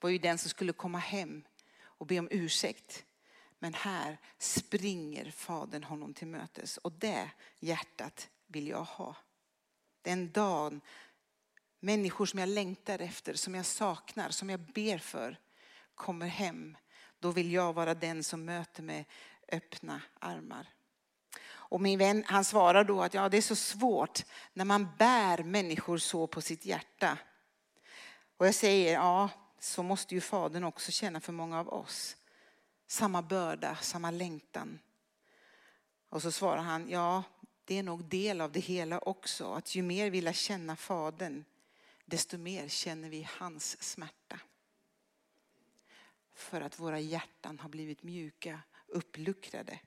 var 0.00 0.10
ju 0.10 0.18
den 0.18 0.38
som 0.38 0.50
skulle 0.50 0.72
komma 0.72 0.98
hem 0.98 1.44
och 1.80 2.06
be 2.06 2.18
om 2.18 2.28
ursäkt. 2.30 3.04
Men 3.58 3.74
här 3.74 4.18
springer 4.38 5.30
fadern 5.30 5.84
honom 5.84 6.14
till 6.14 6.26
mötes 6.26 6.76
och 6.76 6.92
det 6.92 7.30
hjärtat 7.58 8.28
vill 8.46 8.68
jag 8.68 8.84
ha. 8.84 9.16
Den 10.02 10.32
dagen 10.32 10.80
människor 11.80 12.26
som 12.26 12.38
jag 12.38 12.48
längtar 12.48 12.98
efter, 12.98 13.34
som 13.34 13.54
jag 13.54 13.66
saknar, 13.66 14.30
som 14.30 14.50
jag 14.50 14.60
ber 14.60 14.98
för 14.98 15.38
kommer 15.94 16.26
hem. 16.26 16.76
Då 17.18 17.30
vill 17.30 17.52
jag 17.52 17.72
vara 17.72 17.94
den 17.94 18.24
som 18.24 18.44
möter 18.44 18.82
med 18.82 19.04
öppna 19.52 20.02
armar. 20.18 20.68
Och 21.46 21.80
min 21.80 21.98
vän 21.98 22.24
han 22.26 22.44
svarar 22.44 22.84
då 22.84 23.02
att 23.02 23.14
ja, 23.14 23.28
det 23.28 23.36
är 23.36 23.42
så 23.42 23.56
svårt 23.56 24.24
när 24.52 24.64
man 24.64 24.88
bär 24.98 25.42
människor 25.42 25.98
så 25.98 26.26
på 26.26 26.40
sitt 26.40 26.64
hjärta. 26.64 27.18
Och 28.36 28.46
jag 28.46 28.54
säger 28.54 28.92
ja, 28.92 29.28
så 29.58 29.82
måste 29.82 30.14
ju 30.14 30.20
Fadern 30.20 30.64
också 30.64 30.92
känna 30.92 31.20
för 31.20 31.32
många 31.32 31.60
av 31.60 31.68
oss. 31.68 32.16
Samma 32.86 33.22
börda, 33.22 33.76
samma 33.76 34.10
längtan. 34.10 34.78
Och 36.08 36.22
så 36.22 36.32
svarar 36.32 36.62
han, 36.62 36.90
ja, 36.90 37.22
det 37.64 37.78
är 37.78 37.82
nog 37.82 38.04
del 38.04 38.40
av 38.40 38.52
det 38.52 38.60
hela 38.60 38.98
också. 38.98 39.52
Att 39.52 39.74
ju 39.74 39.82
mer 39.82 40.10
vi 40.10 40.20
lär 40.20 40.32
känna 40.32 40.76
Fadern, 40.76 41.44
desto 42.04 42.38
mer 42.38 42.68
känner 42.68 43.08
vi 43.08 43.28
hans 43.30 43.82
smärta. 43.82 44.40
För 46.34 46.60
att 46.60 46.78
våra 46.78 47.00
hjärtan 47.00 47.58
har 47.58 47.68
blivit 47.68 48.02
mjuka, 48.02 48.60
uppluckrade. 48.86 49.80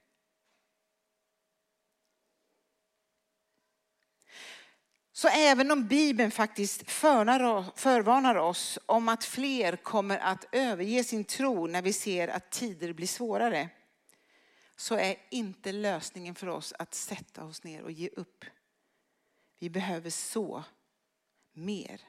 Så 5.18 5.28
även 5.28 5.72
om 5.72 5.88
Bibeln 5.88 6.32
faktiskt 6.32 6.92
förvarnar 6.92 8.36
oss 8.36 8.80
om 8.86 9.10
att 9.10 9.24
fler 9.24 9.76
kommer 9.76 10.18
att 10.18 10.46
överge 10.52 11.04
sin 11.04 11.24
tro 11.24 11.68
när 11.68 11.82
vi 11.82 11.94
ser 11.94 12.28
att 12.28 12.52
tider 12.52 12.94
blir 12.94 13.08
svårare, 13.08 13.70
så 14.76 14.96
är 14.96 15.16
inte 15.32 15.72
lösningen 15.72 16.36
för 16.36 16.48
oss 16.48 16.74
att 16.80 16.94
sätta 16.94 17.44
oss 17.44 17.64
ner 17.64 17.84
och 17.84 17.92
ge 17.92 18.10
upp. 18.10 18.46
Vi 19.60 19.70
behöver 19.70 20.10
så 20.10 20.64
mer. 21.54 22.02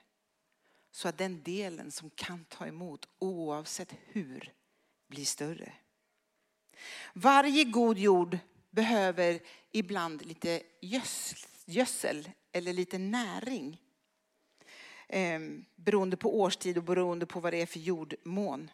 Så 0.90 1.08
att 1.08 1.18
den 1.18 1.42
delen 1.42 1.90
som 1.90 2.10
kan 2.10 2.44
ta 2.44 2.66
emot 2.66 3.08
oavsett 3.18 3.92
hur 4.06 4.52
blir 5.06 5.24
större. 5.24 5.72
Varje 7.12 7.64
god 7.64 7.98
jord 7.98 8.38
behöver 8.70 9.40
ibland 9.72 10.26
lite 10.26 10.62
gödsel 11.66 12.30
eller 12.52 12.72
lite 12.72 12.98
näring. 12.98 13.80
Eh, 15.08 15.40
beroende 15.76 16.16
på 16.16 16.40
årstid 16.40 16.78
och 16.78 16.84
beroende 16.84 17.26
på 17.26 17.40
vad 17.40 17.52
det 17.52 17.62
är 17.62 17.66
för 17.66 17.80
jordmån. 17.80 18.70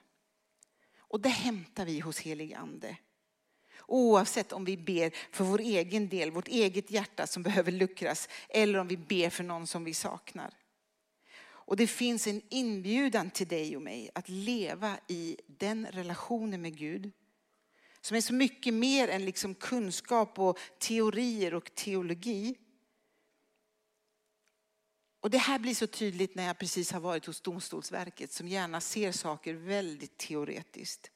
Och 0.99 1.21
det 1.21 1.29
hämtar 1.29 1.85
vi 1.85 2.01
hos 2.01 2.21
helig 2.21 2.55
ande. 2.55 2.97
Oavsett 3.87 4.53
om 4.53 4.65
vi 4.65 4.77
ber 4.77 5.15
för 5.31 5.45
vår 5.45 5.61
egen 5.61 6.09
del, 6.09 6.31
vårt 6.31 6.49
eget 6.49 6.91
hjärta 6.91 7.27
som 7.27 7.43
behöver 7.43 7.73
luckras, 7.73 8.29
eller 8.49 8.79
om 8.79 8.89
vi 8.89 8.97
ber 8.97 9.31
för 9.31 9.45
någon 9.45 9.67
som 9.67 9.85
vi 9.85 9.95
saknar. 9.95 10.55
Och 11.67 11.77
det 11.77 11.87
finns 11.87 12.27
en 12.27 12.43
inbjudan 12.49 13.31
till 13.31 13.49
dig 13.49 13.77
och 13.77 13.83
mig 13.83 14.11
att 14.15 14.29
leva 14.29 14.99
i 15.09 15.37
den 15.47 15.87
relationen 15.87 16.63
med 16.63 16.77
Gud. 16.77 17.11
Som 18.01 18.17
är 18.17 18.21
så 18.21 18.35
mycket 18.35 18.75
mer 18.75 19.09
än 19.09 19.25
liksom 19.25 19.55
kunskap 19.55 20.39
och 20.39 20.59
teorier 20.79 21.55
och 21.55 21.75
teologi. 21.75 22.55
Och 25.25 25.31
det 25.31 25.39
här 25.39 25.59
blir 25.59 25.75
så 25.75 25.87
tydligt 25.87 26.35
när 26.35 26.47
jag 26.47 26.59
precis 26.59 26.93
har 26.93 27.01
varit 27.01 27.27
hos 27.27 27.41
Domstolsverket 27.41 28.33
som 28.33 28.49
gärna 28.49 28.81
ser 28.81 29.13
saker 29.13 29.55
väldigt 29.55 30.19
teoretiskt. 30.19 31.11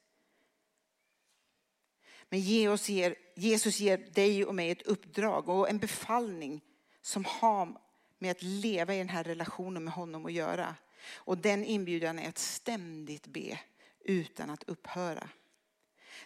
Men 2.29 2.39
Jesus 2.39 2.89
ger, 2.89 3.15
Jesus 3.35 3.79
ger 3.79 3.97
dig 3.97 4.45
och 4.45 4.55
mig 4.55 4.71
ett 4.71 4.81
uppdrag 4.81 5.49
och 5.49 5.69
en 5.69 5.77
befallning 5.79 6.61
som 7.01 7.25
har 7.25 7.81
med 8.19 8.31
att 8.31 8.43
leva 8.43 8.95
i 8.95 8.97
den 8.97 9.09
här 9.09 9.23
relationen 9.23 9.83
med 9.83 9.93
honom 9.93 10.25
att 10.25 10.33
göra. 10.33 10.75
Och 11.13 11.37
den 11.37 11.65
inbjudan 11.65 12.19
är 12.19 12.29
att 12.29 12.37
ständigt 12.37 13.27
be 13.27 13.59
utan 13.99 14.49
att 14.49 14.63
upphöra. 14.63 15.29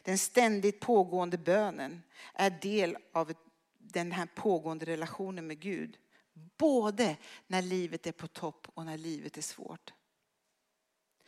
Den 0.04 0.18
ständigt 0.18 0.80
pågående 0.80 1.38
bönen 1.38 2.04
är 2.34 2.50
del 2.50 2.98
av 3.14 3.34
den 3.78 4.12
här 4.12 4.28
pågående 4.36 4.86
relationen 4.86 5.48
med 5.48 5.60
Gud. 5.60 5.98
Både 6.34 7.18
när 7.48 7.62
livet 7.62 8.08
är 8.08 8.12
på 8.12 8.28
topp 8.28 8.68
och 8.74 8.86
när 8.86 8.98
livet 8.98 9.38
är 9.38 9.42
svårt. 9.42 9.94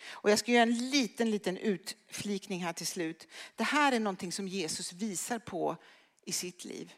Och 0.05 0.31
jag 0.31 0.39
ska 0.39 0.51
göra 0.51 0.63
en 0.63 0.89
liten, 0.89 1.31
liten 1.31 1.57
utflikning 1.57 2.63
här 2.63 2.73
till 2.73 2.87
slut. 2.87 3.27
Det 3.55 3.63
här 3.63 3.91
är 3.91 3.99
någonting 3.99 4.31
som 4.31 4.47
Jesus 4.47 4.93
visar 4.93 5.39
på 5.39 5.77
i 6.25 6.31
sitt 6.31 6.65
liv. 6.65 6.93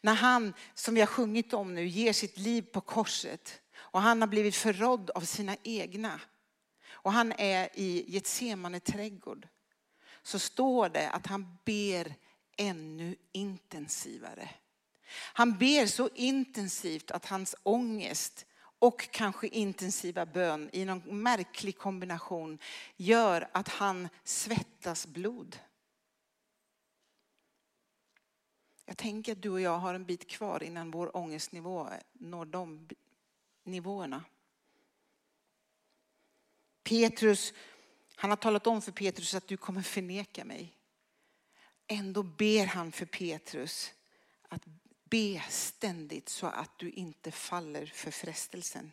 När 0.00 0.14
han, 0.14 0.54
som 0.74 0.94
vi 0.94 1.00
har 1.00 1.06
sjungit 1.06 1.52
om 1.52 1.74
nu, 1.74 1.86
ger 1.86 2.12
sitt 2.12 2.38
liv 2.38 2.62
på 2.62 2.80
korset 2.80 3.60
och 3.74 4.00
han 4.00 4.20
har 4.20 4.28
blivit 4.28 4.56
förrådd 4.56 5.10
av 5.10 5.20
sina 5.20 5.56
egna. 5.62 6.20
Och 6.90 7.12
han 7.12 7.32
är 7.32 7.68
i 7.74 8.04
Getsemane 8.08 8.80
trädgård. 8.80 9.48
Så 10.22 10.38
står 10.38 10.88
det 10.88 11.10
att 11.10 11.26
han 11.26 11.58
ber 11.64 12.14
ännu 12.56 13.16
intensivare. 13.32 14.50
Han 15.12 15.58
ber 15.58 15.86
så 15.86 16.08
intensivt 16.14 17.10
att 17.10 17.26
hans 17.26 17.54
ångest 17.62 18.46
och 18.78 19.10
kanske 19.10 19.46
intensiva 19.46 20.26
bön 20.26 20.70
i 20.72 20.84
någon 20.84 21.22
märklig 21.22 21.78
kombination 21.78 22.58
gör 22.96 23.48
att 23.52 23.68
han 23.68 24.08
svettas 24.24 25.06
blod. 25.06 25.58
Jag 28.84 28.96
tänker 28.96 29.32
att 29.32 29.42
du 29.42 29.50
och 29.50 29.60
jag 29.60 29.78
har 29.78 29.94
en 29.94 30.04
bit 30.04 30.28
kvar 30.28 30.62
innan 30.62 30.90
vår 30.90 31.16
ångestnivå 31.16 31.88
når 32.12 32.44
de 32.44 32.88
nivåerna. 33.64 34.24
Petrus, 36.82 37.52
han 38.16 38.30
har 38.30 38.36
talat 38.36 38.66
om 38.66 38.82
för 38.82 38.92
Petrus 38.92 39.34
att 39.34 39.48
du 39.48 39.56
kommer 39.56 39.82
förneka 39.82 40.44
mig. 40.44 40.76
Ändå 41.86 42.22
ber 42.22 42.66
han 42.66 42.92
för 42.92 43.06
Petrus 43.06 43.92
att 44.48 44.62
be 45.12 45.42
ständigt 45.48 46.28
så 46.28 46.46
att 46.46 46.78
du 46.78 46.90
inte 46.90 47.30
faller 47.30 47.86
för 47.86 48.10
frestelsen. 48.10 48.92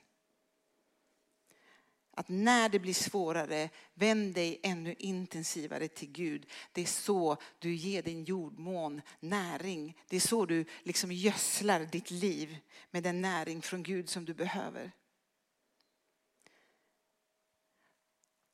Att 2.12 2.30
när 2.30 2.70
det 2.70 2.80
blir 2.80 2.94
svårare, 2.94 3.70
vänd 3.94 4.34
dig 4.34 4.60
ännu 4.64 4.94
intensivare 4.94 5.88
till 5.88 6.12
Gud. 6.12 6.50
Det 6.72 6.82
är 6.82 6.86
så 6.86 7.38
du 7.60 7.74
ger 7.74 8.04
din 8.04 8.24
jordmån 8.24 9.02
näring. 9.20 9.98
Det 10.08 10.16
är 10.16 10.20
så 10.20 10.46
du 10.46 10.66
liksom 10.84 11.12
gödslar 11.12 11.80
ditt 11.80 12.12
liv 12.12 12.58
med 12.92 13.04
den 13.04 13.22
näring 13.22 13.62
från 13.62 13.84
Gud 13.84 14.10
som 14.10 14.26
du 14.26 14.34
behöver. 14.34 14.92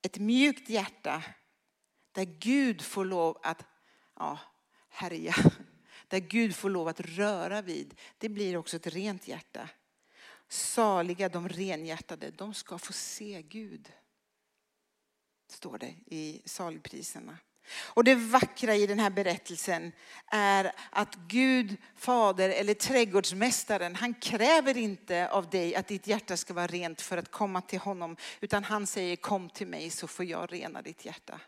Ett 0.02 0.18
mjukt 0.18 0.70
hjärta 0.70 1.24
där 2.12 2.26
Gud 2.26 2.82
får 2.82 3.06
lov 3.06 3.38
att 3.44 3.66
ja, 4.16 4.40
härja. 4.90 5.36
Där 6.08 6.20
Gud 6.20 6.56
får 6.56 6.70
lov 6.70 6.88
att 6.88 7.00
röra 7.00 7.62
vid. 7.62 7.96
Det 8.18 8.30
blir 8.30 8.58
också 8.58 8.76
ett 8.76 8.88
rent 8.88 9.28
hjärta. 9.28 9.70
Saliga 10.48 11.30
de 11.30 11.50
renhjärtade, 11.50 12.32
de 12.32 12.54
ska 12.54 12.78
få 12.78 12.94
se 12.94 13.42
Gud. 13.42 13.92
Står 15.48 15.78
det 15.78 15.96
i 16.06 16.42
saligpriserna. 16.46 17.38
Och 17.68 18.04
det 18.04 18.16
vackra 18.16 18.76
i 18.76 18.88
den 18.88 19.00
här 19.00 19.10
berättelsen 19.10 19.92
är 20.28 20.72
att 20.90 21.16
Gud, 21.16 21.78
fader 21.96 22.50
eller 22.50 22.74
trädgårdsmästaren, 22.74 23.96
han 23.96 24.14
kräver 24.14 24.78
inte 24.78 25.30
av 25.30 25.50
dig 25.50 25.76
att 25.76 25.88
ditt 25.88 26.08
hjärta 26.08 26.38
ska 26.38 26.54
vara 26.54 26.68
rent 26.68 27.02
för 27.02 27.18
att 27.18 27.32
komma 27.32 27.62
till 27.62 27.80
honom. 27.80 28.18
Utan 28.42 28.64
han 28.64 28.88
säger 28.88 29.16
kom 29.16 29.50
till 29.50 29.68
mig 29.68 29.90
så 29.90 30.08
får 30.08 30.26
jag 30.26 30.54
rena 30.54 30.82
ditt 30.82 31.06
hjärta. 31.06 31.40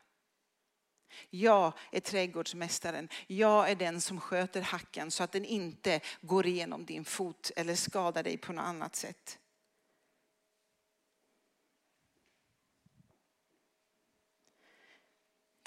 Jag 1.29 1.73
är 1.91 1.99
trädgårdsmästaren. 1.99 3.09
Jag 3.27 3.71
är 3.71 3.75
den 3.75 4.01
som 4.01 4.19
sköter 4.19 4.61
hacken 4.61 5.11
så 5.11 5.23
att 5.23 5.31
den 5.31 5.45
inte 5.45 5.99
går 6.21 6.47
igenom 6.47 6.85
din 6.85 7.05
fot 7.05 7.51
eller 7.55 7.75
skadar 7.75 8.23
dig 8.23 8.37
på 8.37 8.53
något 8.53 8.63
annat 8.65 8.95
sätt. 8.95 9.39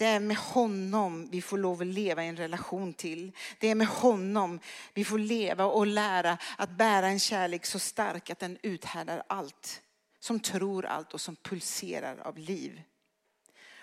Det 0.01 0.07
är 0.07 0.21
med 0.21 0.37
honom 0.37 1.29
vi 1.31 1.43
får 1.43 1.59
lov 1.59 1.81
att 1.81 1.87
leva 1.87 2.25
i 2.25 2.29
en 2.29 2.37
relation 2.37 2.95
till. 2.95 3.33
Det 3.59 3.69
är 3.69 3.75
med 3.75 3.87
honom 3.87 4.61
vi 4.95 5.05
får 5.05 5.19
leva 5.19 5.65
och 5.65 5.87
lära 5.87 6.39
att 6.59 6.71
bära 6.71 7.07
en 7.07 7.19
kärlek 7.19 7.67
så 7.67 7.79
stark 7.79 8.31
att 8.31 8.39
den 8.39 8.59
uthärdar 8.63 9.23
allt. 9.27 9.83
Som 10.21 10.41
tror 10.41 10.87
allt 10.87 11.15
och 11.15 11.21
som 11.21 11.37
pulserar 11.37 12.19
av 12.19 12.39
liv. 12.39 12.83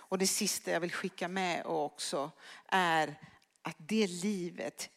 Och 0.09 0.17
det 0.17 0.27
sista 0.27 0.71
jag 0.71 0.79
vill 0.79 0.91
skicka 0.91 1.27
med 1.27 1.65
också 1.65 2.31
är 2.65 3.15
att 3.61 3.75
det 3.77 4.07
livet 4.07 4.89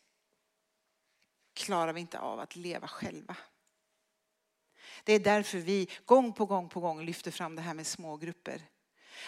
klarar 1.55 1.93
vi 1.93 2.01
inte 2.01 2.19
av 2.19 2.41
att 2.41 2.57
leva 2.57 2.89
själva. 2.89 3.37
Det 5.05 5.13
är 5.13 5.21
därför 5.21 5.59
vi 5.59 5.89
gång 6.05 6.33
på 6.33 6.47
gång 6.47 6.69
på 6.69 6.81
gång 6.81 7.05
lyfter 7.05 7.31
fram 7.31 7.57
det 7.57 7.63
här 7.63 7.75
med 7.75 7.87
smågrupper. 7.87 8.63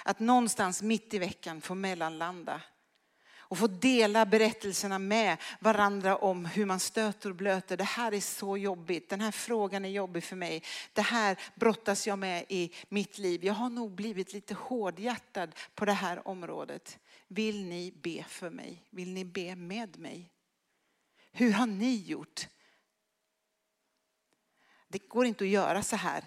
Att 0.05 0.21
någonstans 0.21 0.83
mitt 0.83 1.15
i 1.15 1.19
veckan 1.19 1.61
få 1.61 1.75
mellanlanda 1.75 2.61
och 3.53 3.59
få 3.59 3.67
dela 3.67 4.27
berättelserna 4.27 4.99
med 4.99 5.37
varandra 5.61 6.17
om 6.17 6.45
hur 6.45 6.67
man 6.67 6.81
stöter 6.81 7.31
och 7.31 7.37
blöter. 7.37 7.77
Det 7.77 7.85
här 7.85 8.15
är 8.15 8.21
så 8.21 8.57
jobbigt, 8.57 9.09
den 9.09 9.21
här 9.21 9.31
frågan 9.31 9.85
är 9.85 9.89
jobbig 9.89 10.25
för 10.25 10.37
mig. 10.37 10.63
Det 10.93 11.03
här 11.03 11.39
brottas 11.55 12.07
jag 12.07 12.19
med 12.19 12.45
i 12.49 12.73
mitt 12.89 13.19
liv. 13.19 13.45
Jag 13.45 13.55
har 13.55 13.71
nog 13.71 13.91
blivit 13.91 14.33
lite 14.33 14.55
hårdhjärtad 14.55 15.55
på 15.75 15.85
det 15.85 15.93
här 15.93 16.29
området. 16.29 16.99
Vill 17.29 17.65
ni 17.65 17.93
be 18.03 18.25
för 18.29 18.51
mig? 18.51 18.83
Vill 18.91 19.13
ni 19.13 19.25
be 19.25 19.57
med 19.57 19.99
mig? 19.99 20.31
Hur 21.33 21.53
har 21.53 21.67
ni 21.67 21.97
gjort? 21.97 22.49
Det 24.89 25.09
går 25.09 25.27
inte 25.27 25.45
att 25.45 25.51
göra 25.51 25.83
så 25.83 25.97
här 25.97 26.25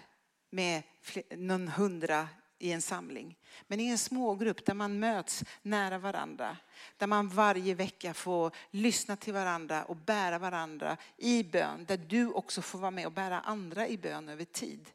med 0.50 0.82
någon 1.30 1.68
hundra 1.68 2.28
i 2.58 2.72
en 2.72 2.82
samling. 2.82 3.38
Men 3.66 3.80
i 3.80 3.86
en 3.86 3.98
smågrupp 3.98 4.66
där 4.66 4.74
man 4.74 4.98
möts 4.98 5.44
nära 5.62 5.98
varandra, 5.98 6.56
där 6.96 7.06
man 7.06 7.28
varje 7.28 7.74
vecka 7.74 8.14
får 8.14 8.50
lyssna 8.70 9.16
till 9.16 9.32
varandra 9.32 9.84
och 9.84 9.96
bära 9.96 10.38
varandra 10.38 10.96
i 11.16 11.44
bön, 11.44 11.84
där 11.84 11.96
du 11.96 12.32
också 12.32 12.62
får 12.62 12.78
vara 12.78 12.90
med 12.90 13.06
och 13.06 13.12
bära 13.12 13.40
andra 13.40 13.88
i 13.88 13.98
bön 13.98 14.28
över 14.28 14.44
tid. 14.44 14.90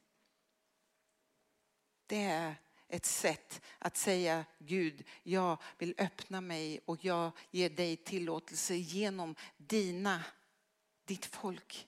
Det 2.07 2.23
är 2.23 2.55
ett 2.87 3.05
sätt 3.05 3.61
att 3.79 3.97
säga 3.97 4.45
Gud, 4.59 5.03
jag 5.23 5.57
vill 5.77 5.95
öppna 5.97 6.41
mig 6.41 6.79
och 6.85 7.05
jag 7.05 7.31
ger 7.51 7.69
dig 7.69 7.97
tillåtelse 7.97 8.75
genom 8.75 9.35
dina, 9.57 10.23
ditt 11.05 11.25
folk 11.25 11.87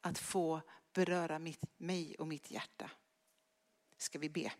att 0.00 0.18
få 0.18 0.60
beröra 0.92 1.38
mitt, 1.38 1.64
mig 1.76 2.16
och 2.18 2.26
mitt 2.26 2.50
hjärta. 2.50 2.90
Ska 3.96 4.18
vi 4.18 4.28
be? 4.28 4.52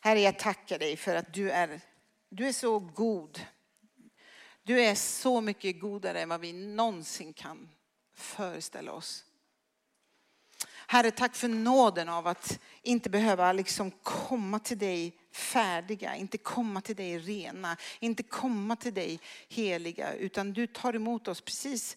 Herre, 0.00 0.20
jag 0.20 0.38
tackar 0.38 0.78
dig 0.78 0.96
för 0.96 1.14
att 1.14 1.34
du 1.34 1.50
är, 1.50 1.80
du 2.28 2.48
är 2.48 2.52
så 2.52 2.78
god. 2.78 3.46
Du 4.62 4.80
är 4.80 4.94
så 4.94 5.40
mycket 5.40 5.80
godare 5.80 6.20
än 6.20 6.28
vad 6.28 6.40
vi 6.40 6.52
någonsin 6.52 7.32
kan 7.32 7.68
föreställa 8.14 8.92
oss. 8.92 9.24
Herre, 10.86 11.10
tack 11.10 11.36
för 11.36 11.48
nåden 11.48 12.08
av 12.08 12.26
att 12.26 12.60
inte 12.82 13.10
behöva 13.10 13.52
liksom 13.52 13.90
komma 13.90 14.58
till 14.58 14.78
dig 14.78 15.16
färdiga, 15.32 16.16
inte 16.16 16.38
komma 16.38 16.80
till 16.80 16.96
dig 16.96 17.18
rena, 17.18 17.76
inte 18.00 18.22
komma 18.22 18.76
till 18.76 18.94
dig 18.94 19.20
heliga, 19.48 20.14
utan 20.14 20.52
du 20.52 20.66
tar 20.66 20.94
emot 20.94 21.28
oss 21.28 21.40
precis 21.40 21.96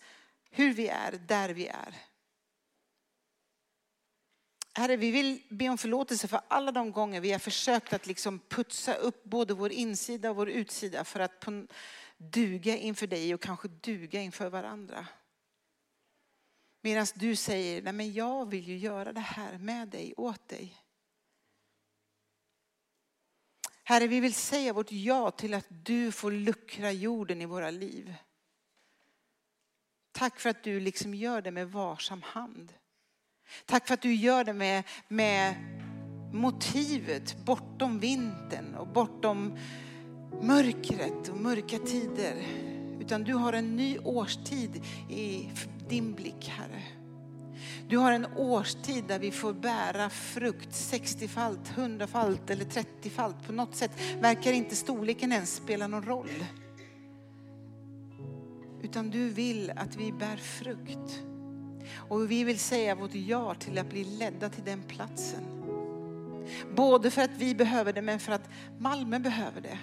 hur 0.51 0.74
vi 0.74 0.88
är, 0.88 1.12
där 1.12 1.49
vi 1.49 1.68
är. 1.68 1.95
Herre, 4.76 4.95
vi 4.95 5.11
vill 5.11 5.41
be 5.49 5.69
om 5.69 5.78
förlåtelse 5.78 6.28
för 6.28 6.41
alla 6.47 6.71
de 6.71 6.91
gånger 6.91 7.21
vi 7.21 7.32
har 7.32 7.39
försökt 7.39 7.93
att 7.93 8.07
liksom 8.07 8.39
putsa 8.39 8.93
upp 8.93 9.24
både 9.24 9.53
vår 9.53 9.71
insida 9.71 10.30
och 10.30 10.36
vår 10.36 10.49
utsida 10.49 11.03
för 11.03 11.19
att 11.19 11.45
duga 12.17 12.78
inför 12.78 13.07
dig 13.07 13.34
och 13.34 13.41
kanske 13.41 13.67
duga 13.67 14.21
inför 14.21 14.49
varandra. 14.49 15.07
Medan 16.82 17.07
du 17.15 17.36
säger, 17.36 17.82
nej 17.82 17.93
men 17.93 18.13
jag 18.13 18.49
vill 18.49 18.67
ju 18.67 18.78
göra 18.78 19.13
det 19.13 19.19
här 19.19 19.57
med 19.57 19.88
dig, 19.88 20.13
åt 20.17 20.47
dig. 20.47 20.84
Herre, 23.84 24.07
vi 24.07 24.19
vill 24.19 24.34
säga 24.34 24.74
vårt 24.74 24.91
ja 24.91 25.32
till 25.32 25.53
att 25.53 25.67
du 25.69 26.11
får 26.11 26.32
luckra 26.32 26.91
jorden 26.91 27.41
i 27.41 27.45
våra 27.45 27.71
liv. 27.71 28.15
Tack 30.11 30.39
för 30.39 30.49
att 30.49 30.63
du 30.63 30.80
liksom 30.80 31.13
gör 31.13 31.41
det 31.41 31.51
med 31.51 31.71
varsam 31.71 32.21
hand. 32.21 32.74
Tack 33.65 33.87
för 33.87 33.93
att 33.93 34.01
du 34.01 34.13
gör 34.13 34.43
det 34.43 34.53
med, 34.53 34.83
med 35.07 35.55
motivet 36.33 37.37
bortom 37.45 37.99
vintern 37.99 38.75
och 38.75 38.87
bortom 38.87 39.57
mörkret 40.41 41.29
och 41.29 41.37
mörka 41.37 41.79
tider. 41.79 42.35
Utan 42.99 43.23
du 43.23 43.33
har 43.33 43.53
en 43.53 43.75
ny 43.75 43.97
årstid 43.99 44.85
i 45.09 45.49
din 45.89 46.13
blick, 46.13 46.47
Herre. 46.47 46.83
Du 47.87 47.97
har 47.97 48.11
en 48.11 48.25
årstid 48.25 49.03
där 49.07 49.19
vi 49.19 49.31
får 49.31 49.53
bära 49.53 50.09
frukt 50.09 50.69
60-falt, 50.69 51.73
100-falt 51.75 52.49
eller 52.49 52.65
30-falt. 52.65 53.45
På 53.45 53.51
något 53.51 53.75
sätt 53.75 53.91
verkar 54.19 54.51
inte 54.51 54.75
storleken 54.75 55.31
ens 55.31 55.55
spela 55.55 55.87
någon 55.87 56.05
roll. 56.05 56.45
Utan 58.81 59.09
du 59.09 59.29
vill 59.29 59.71
att 59.75 59.95
vi 59.95 60.11
bär 60.11 60.37
frukt. 60.37 61.23
Och 61.95 62.31
vi 62.31 62.43
vill 62.43 62.59
säga 62.59 62.95
vårt 62.95 63.15
ja 63.15 63.55
till 63.55 63.77
att 63.77 63.89
bli 63.89 64.03
ledda 64.03 64.49
till 64.49 64.63
den 64.63 64.84
platsen. 64.84 65.43
Både 66.75 67.11
för 67.11 67.21
att 67.21 67.38
vi 67.38 67.55
behöver 67.55 67.93
det 67.93 68.01
men 68.01 68.19
för 68.19 68.31
att 68.31 68.49
Malmö 68.79 69.19
behöver 69.19 69.61
det. 69.61 69.79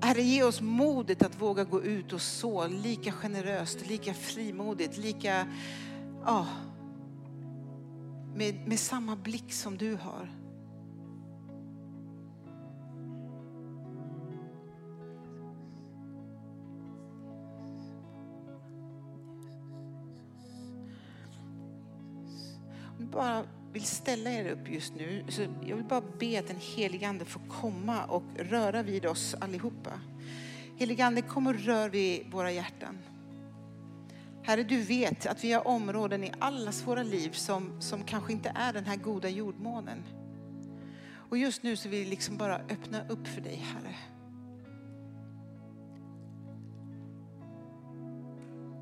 Herre, 0.00 0.22
ge 0.22 0.42
oss 0.42 0.60
modet 0.60 1.22
att 1.22 1.40
våga 1.40 1.64
gå 1.64 1.82
ut 1.82 2.12
och 2.12 2.20
så 2.20 2.66
lika 2.66 3.12
generöst, 3.12 3.88
lika 3.88 4.14
frimodigt, 4.14 4.96
lika, 4.96 5.46
ja, 6.24 6.46
med, 8.34 8.68
med 8.68 8.78
samma 8.78 9.16
blick 9.16 9.52
som 9.52 9.76
du 9.78 9.94
har. 9.94 10.45
Bara 23.16 23.44
vill 23.72 23.84
ställa 23.84 24.30
er 24.30 24.50
upp 24.52 24.70
just 24.70 24.94
nu. 24.94 25.24
Så 25.28 25.42
jag 25.66 25.76
vill 25.76 25.84
bara 25.84 26.02
be 26.18 26.38
att 26.38 26.46
den 26.46 26.60
helige 26.60 27.08
Ande 27.08 27.24
får 27.24 27.40
komma 27.48 28.04
och 28.04 28.22
röra 28.38 28.82
vid 28.82 29.06
oss 29.06 29.34
allihopa. 29.40 29.90
Helige 30.76 31.06
Ande, 31.06 31.22
kom 31.22 31.46
och 31.46 31.54
rör 31.54 31.88
vid 31.88 32.32
våra 32.32 32.52
hjärtan. 32.52 32.98
Herre, 34.42 34.62
du 34.62 34.82
vet 34.82 35.26
att 35.26 35.44
vi 35.44 35.52
har 35.52 35.68
områden 35.68 36.24
i 36.24 36.32
allas 36.38 36.86
våra 36.86 37.02
liv 37.02 37.30
som, 37.30 37.80
som 37.80 38.04
kanske 38.04 38.32
inte 38.32 38.52
är 38.54 38.72
den 38.72 38.84
här 38.84 38.96
goda 38.96 39.28
jordmånen. 39.28 40.02
Och 41.30 41.38
just 41.38 41.62
nu 41.62 41.76
så 41.76 41.88
vill 41.88 42.04
vi 42.04 42.10
liksom 42.10 42.36
bara 42.36 42.56
öppna 42.56 43.08
upp 43.08 43.26
för 43.26 43.40
dig, 43.40 43.56
Herre. 43.56 43.94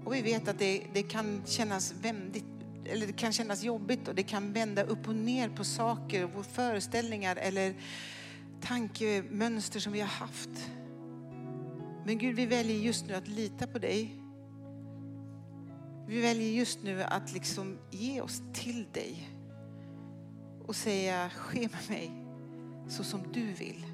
Och 0.05 0.15
vi 0.15 0.23
vet 0.23 0.49
att 0.49 0.59
det, 0.59 0.87
det 0.95 1.03
kan 1.03 1.43
kännas 1.47 1.95
väldigt 2.03 2.54
eller 2.87 3.07
det 3.07 3.13
kan 3.13 3.33
kännas 3.33 3.63
jobbigt 3.63 4.09
och 4.09 4.15
det 4.15 4.23
kan 4.23 4.53
vända 4.53 4.83
upp 4.83 5.09
och 5.09 5.15
ner 5.15 5.49
på 5.49 5.65
saker, 5.65 6.37
och 6.37 6.47
föreställningar 6.47 7.37
eller 7.37 7.75
tankemönster 8.61 9.81
som 9.81 9.93
vi 9.93 10.01
har 10.01 10.09
haft. 10.09 10.71
Men 12.07 12.19
Gud, 12.19 12.37
vi 12.37 12.47
väljer 12.47 12.77
just 12.77 13.07
nu 13.07 13.15
att 13.15 13.29
lita 13.29 13.67
på 13.67 13.79
dig. 13.79 14.15
Vi 16.09 16.21
väljer 16.21 16.51
just 16.51 16.83
nu 16.83 17.03
att 17.03 17.33
liksom 17.33 17.79
ge 17.91 18.21
oss 18.21 18.43
till 18.53 18.87
dig 18.93 19.31
och 20.67 20.77
säga, 20.77 21.31
ske 21.31 21.61
med 21.61 21.91
mig 21.91 22.11
så 22.89 23.05
som 23.05 23.33
du 23.33 23.53
vill. 23.53 23.87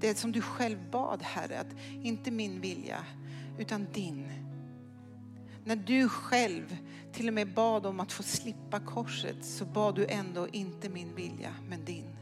Det 0.00 0.18
som 0.18 0.32
du 0.32 0.40
själv 0.40 0.78
bad 0.90 1.22
Herre, 1.22 1.60
att 1.60 1.76
inte 2.02 2.30
min 2.30 2.60
vilja 2.60 3.04
utan 3.58 3.86
din. 3.92 4.49
När 5.64 5.76
du 5.76 6.08
själv 6.08 6.76
till 7.12 7.28
och 7.28 7.34
med 7.34 7.54
bad 7.54 7.86
om 7.86 8.00
att 8.00 8.12
få 8.12 8.22
slippa 8.22 8.80
korset 8.80 9.44
så 9.44 9.64
bad 9.64 9.94
du 9.94 10.06
ändå 10.06 10.48
inte 10.48 10.88
min 10.88 11.14
vilja 11.14 11.54
men 11.68 11.84
din. 11.84 12.16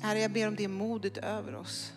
Herre, 0.00 0.18
jag 0.18 0.32
ber 0.32 0.48
om 0.48 0.56
det 0.56 0.68
modet 0.68 1.16
över 1.16 1.54
oss. 1.54 1.92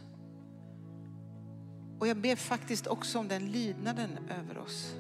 Och 2.00 2.08
jag 2.08 2.18
ber 2.18 2.36
faktiskt 2.36 2.88
också 2.88 3.20
om 3.20 3.28
den 3.28 3.52
lydnaden 3.52 4.10
över 4.30 4.58
oss. 4.58 4.96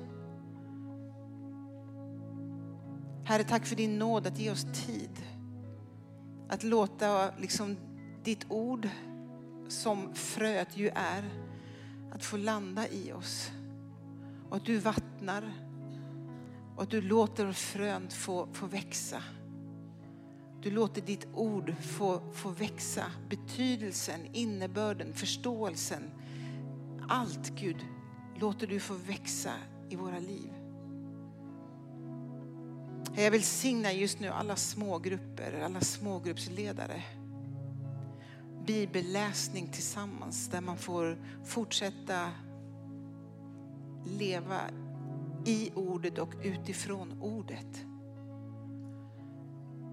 Herre, 3.25 3.43
tack 3.43 3.65
för 3.65 3.75
din 3.75 3.99
nåd 3.99 4.27
att 4.27 4.39
ge 4.39 4.51
oss 4.51 4.65
tid. 4.85 5.25
Att 6.49 6.63
låta 6.63 7.31
liksom 7.37 7.77
ditt 8.23 8.45
ord 8.49 8.89
som 9.67 10.13
fröet 10.13 10.77
ju 10.77 10.89
är, 10.95 11.48
att 12.11 12.23
få 12.23 12.37
landa 12.37 12.87
i 12.87 13.11
oss. 13.11 13.51
Och 14.49 14.55
att 14.55 14.65
du 14.65 14.77
vattnar 14.77 15.53
och 16.75 16.83
att 16.83 16.89
du 16.89 17.01
låter 17.01 17.51
frön 17.51 18.09
få, 18.09 18.47
få 18.53 18.65
växa. 18.65 19.23
Du 20.61 20.71
låter 20.71 21.01
ditt 21.01 21.27
ord 21.33 21.75
få, 21.81 22.21
få 22.33 22.49
växa. 22.49 23.05
Betydelsen, 23.29 24.19
innebörden, 24.33 25.13
förståelsen. 25.13 26.11
Allt 27.09 27.49
Gud 27.49 27.85
låter 28.39 28.67
du 28.67 28.79
få 28.79 28.93
växa 28.93 29.53
i 29.89 29.95
våra 29.95 30.19
liv. 30.19 30.53
Jag 33.15 33.31
vill 33.31 33.43
signa 33.43 33.93
just 33.93 34.19
nu 34.19 34.27
alla 34.27 34.55
smågrupper, 34.55 35.61
alla 35.65 35.81
smågruppsledare. 35.81 37.03
Bibelläsning 38.69 39.67
tillsammans 39.67 40.47
där 40.47 40.61
man 40.61 40.77
får 40.77 41.17
fortsätta 41.45 42.31
leva 44.05 44.59
i 45.45 45.71
ordet 45.75 46.17
och 46.17 46.33
utifrån 46.43 47.21
ordet. 47.21 47.85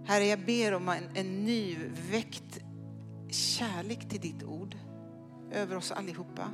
Herre, 0.07 0.24
jag 0.24 0.45
ber 0.45 0.74
om 0.74 0.89
en, 0.89 1.05
en 1.14 1.45
ny 1.45 1.77
väckt 2.11 2.61
kärlek 3.29 4.09
till 4.09 4.20
ditt 4.20 4.43
ord 4.43 4.77
över 5.53 5.77
oss 5.77 5.93
allihopa. 5.93 6.51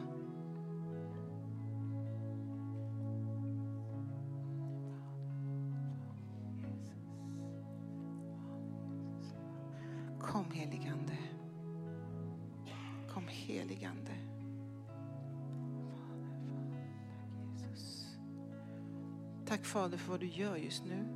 Fader 19.73 19.99
för 19.99 20.11
vad 20.11 20.21
du 20.21 20.27
gör 20.27 20.57
just 20.57 20.85
nu. 20.85 21.09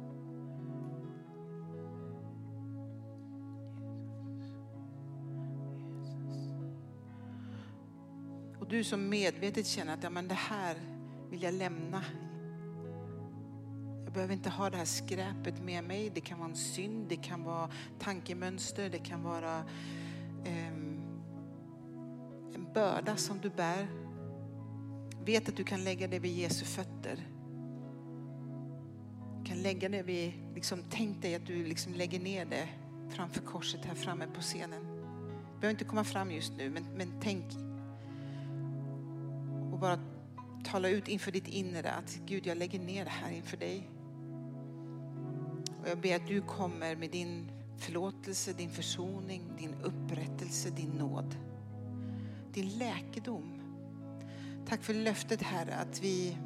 Och 8.61 8.69
du 8.69 8.85
som 8.85 9.09
medvetet 9.09 9.67
känner 9.67 9.95
att 9.95 10.03
ja, 10.03 10.11
men 10.11 10.29
det 10.29 10.35
här 10.35 10.77
vill 11.31 11.43
jag 11.43 11.55
lämna. 11.55 12.05
Jag 14.05 14.13
behöver 14.13 14.35
inte 14.35 14.51
ha 14.51 14.71
det 14.71 14.77
här 14.77 14.85
skräpet 14.85 15.63
med 15.63 15.85
mig. 15.85 16.11
Det 16.15 16.21
kan 16.21 16.39
vara 16.39 16.49
en 16.49 16.57
synd, 16.57 17.09
det 17.09 17.17
kan 17.17 17.45
vara 17.45 17.71
tankemönster, 17.99 18.91
det 18.91 18.99
kan 18.99 19.23
vara 19.23 19.59
eh, 20.45 20.69
en 22.55 22.69
börda 22.75 23.17
som 23.17 23.41
du 23.41 23.51
bär. 23.51 23.89
Vet 25.25 25.49
att 25.49 25.57
du 25.57 25.65
kan 25.65 25.85
lägga 25.85 26.09
det 26.09 26.19
vid 26.19 26.33
Jesu 26.33 26.65
fötter. 26.65 27.36
Kan 29.57 29.63
lägga 29.63 29.89
det 29.89 30.03
vid, 30.03 30.33
liksom, 30.55 30.79
tänk 30.91 31.23
dig 31.23 31.35
att 31.35 31.47
du 31.47 31.65
liksom 31.65 31.95
lägger 31.95 32.21
ner 32.21 32.45
det 32.45 32.69
framför 33.11 33.41
korset 33.41 33.85
här 33.85 33.95
framme 33.95 34.27
på 34.35 34.41
scenen. 34.41 34.83
Du 35.55 35.61
behöver 35.61 35.71
inte 35.71 35.85
komma 35.85 36.05
fram 36.05 36.31
just 36.31 36.53
nu, 36.59 36.71
men, 36.71 36.85
men 36.97 37.13
tänk 37.21 37.45
och 39.73 39.79
bara 39.79 39.99
tala 40.65 40.89
ut 40.89 41.09
inför 41.09 41.33
ditt 41.33 41.49
inre 41.49 41.91
att 41.91 42.19
Gud, 42.27 42.47
jag 42.47 42.59
lägger 42.59 42.79
ner 42.79 43.05
det 43.05 43.11
här 43.11 43.31
inför 43.31 43.57
dig. 43.57 43.91
Och 45.83 45.89
jag 45.89 45.99
ber 45.99 46.17
att 46.17 46.27
du 46.27 46.41
kommer 46.41 46.97
med 46.97 47.11
din 47.11 47.51
förlåtelse, 47.79 48.53
din 48.53 48.71
försoning, 48.71 49.43
din 49.59 49.75
upprättelse, 49.83 50.71
din 50.71 50.91
nåd. 50.91 51.37
Din 52.53 52.79
läkedom. 52.79 53.61
Tack 54.69 54.83
för 54.83 54.95
löftet 54.95 55.43
Herre 55.43 55.75
att 55.75 56.03
vi 56.03 56.37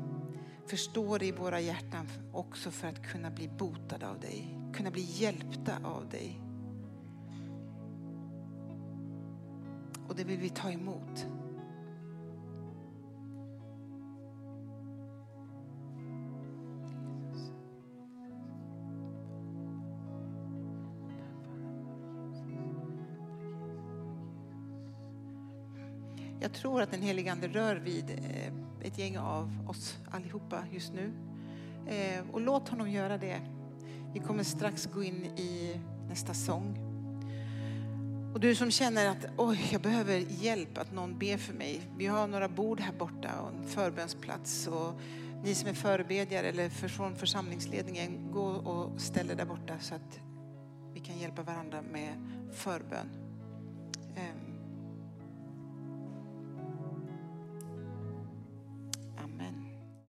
förstår 0.71 1.23
i 1.23 1.33
våra 1.33 1.61
hjärtan 1.61 2.07
också 2.33 2.71
för 2.71 2.89
att 2.89 3.03
kunna 3.03 3.31
bli 3.31 3.49
botade 3.49 4.09
av 4.09 4.21
dig, 4.21 4.59
kunna 4.75 4.91
bli 4.91 5.03
hjälpta 5.03 5.73
av 5.85 6.09
dig. 6.09 6.41
Och 10.09 10.17
det 10.17 10.25
vill 10.25 10.39
vi 10.39 10.49
ta 10.49 10.71
emot. 10.71 11.27
Jag 26.53 26.61
tror 26.61 26.83
att 26.83 26.91
den 26.91 27.03
helige 27.03 27.33
Ande 27.33 27.49
rör 27.49 27.77
vid 27.77 28.11
eh, 28.11 28.87
ett 28.87 28.99
gäng 28.99 29.19
av 29.19 29.69
oss 29.69 29.99
allihopa 30.11 30.65
just 30.73 30.93
nu. 30.93 31.13
Eh, 31.87 32.31
och 32.33 32.41
låt 32.41 32.69
honom 32.69 32.91
göra 32.91 33.19
det. 33.19 33.41
Vi 34.15 34.21
kommer 34.21 34.45
strax 34.45 34.87
gå 34.87 35.03
in 35.03 35.25
i 35.25 35.81
nästa 36.09 36.35
sång. 36.35 36.79
Och 38.35 38.41
du 38.41 38.55
som 38.55 38.71
känner 38.71 39.09
att 39.09 39.27
oj, 39.37 39.69
jag 39.73 39.81
behöver 39.81 40.25
hjälp, 40.29 40.79
att 40.79 40.93
någon 40.93 41.19
ber 41.19 41.37
för 41.37 41.55
mig. 41.55 41.81
Vi 41.97 42.07
har 42.07 42.27
några 42.27 42.49
bord 42.49 42.81
här 42.81 42.93
borta 42.93 43.41
och 43.41 43.53
en 43.53 43.69
förbönsplats. 43.69 44.67
Och 44.67 45.01
ni 45.45 45.55
som 45.55 45.69
är 45.69 45.75
förebedjare 45.75 46.49
eller 46.49 46.69
från 46.69 47.17
församlingsledningen, 47.17 48.33
gå 48.33 48.47
och 48.47 49.01
ställ 49.01 49.31
er 49.31 49.35
där 49.35 49.45
borta 49.45 49.79
så 49.81 49.95
att 49.95 50.21
vi 50.95 51.01
kan 51.01 51.19
hjälpa 51.19 51.43
varandra 51.43 51.83
med 51.83 52.15
förbön. 52.53 53.11
Ehm. 54.17 54.50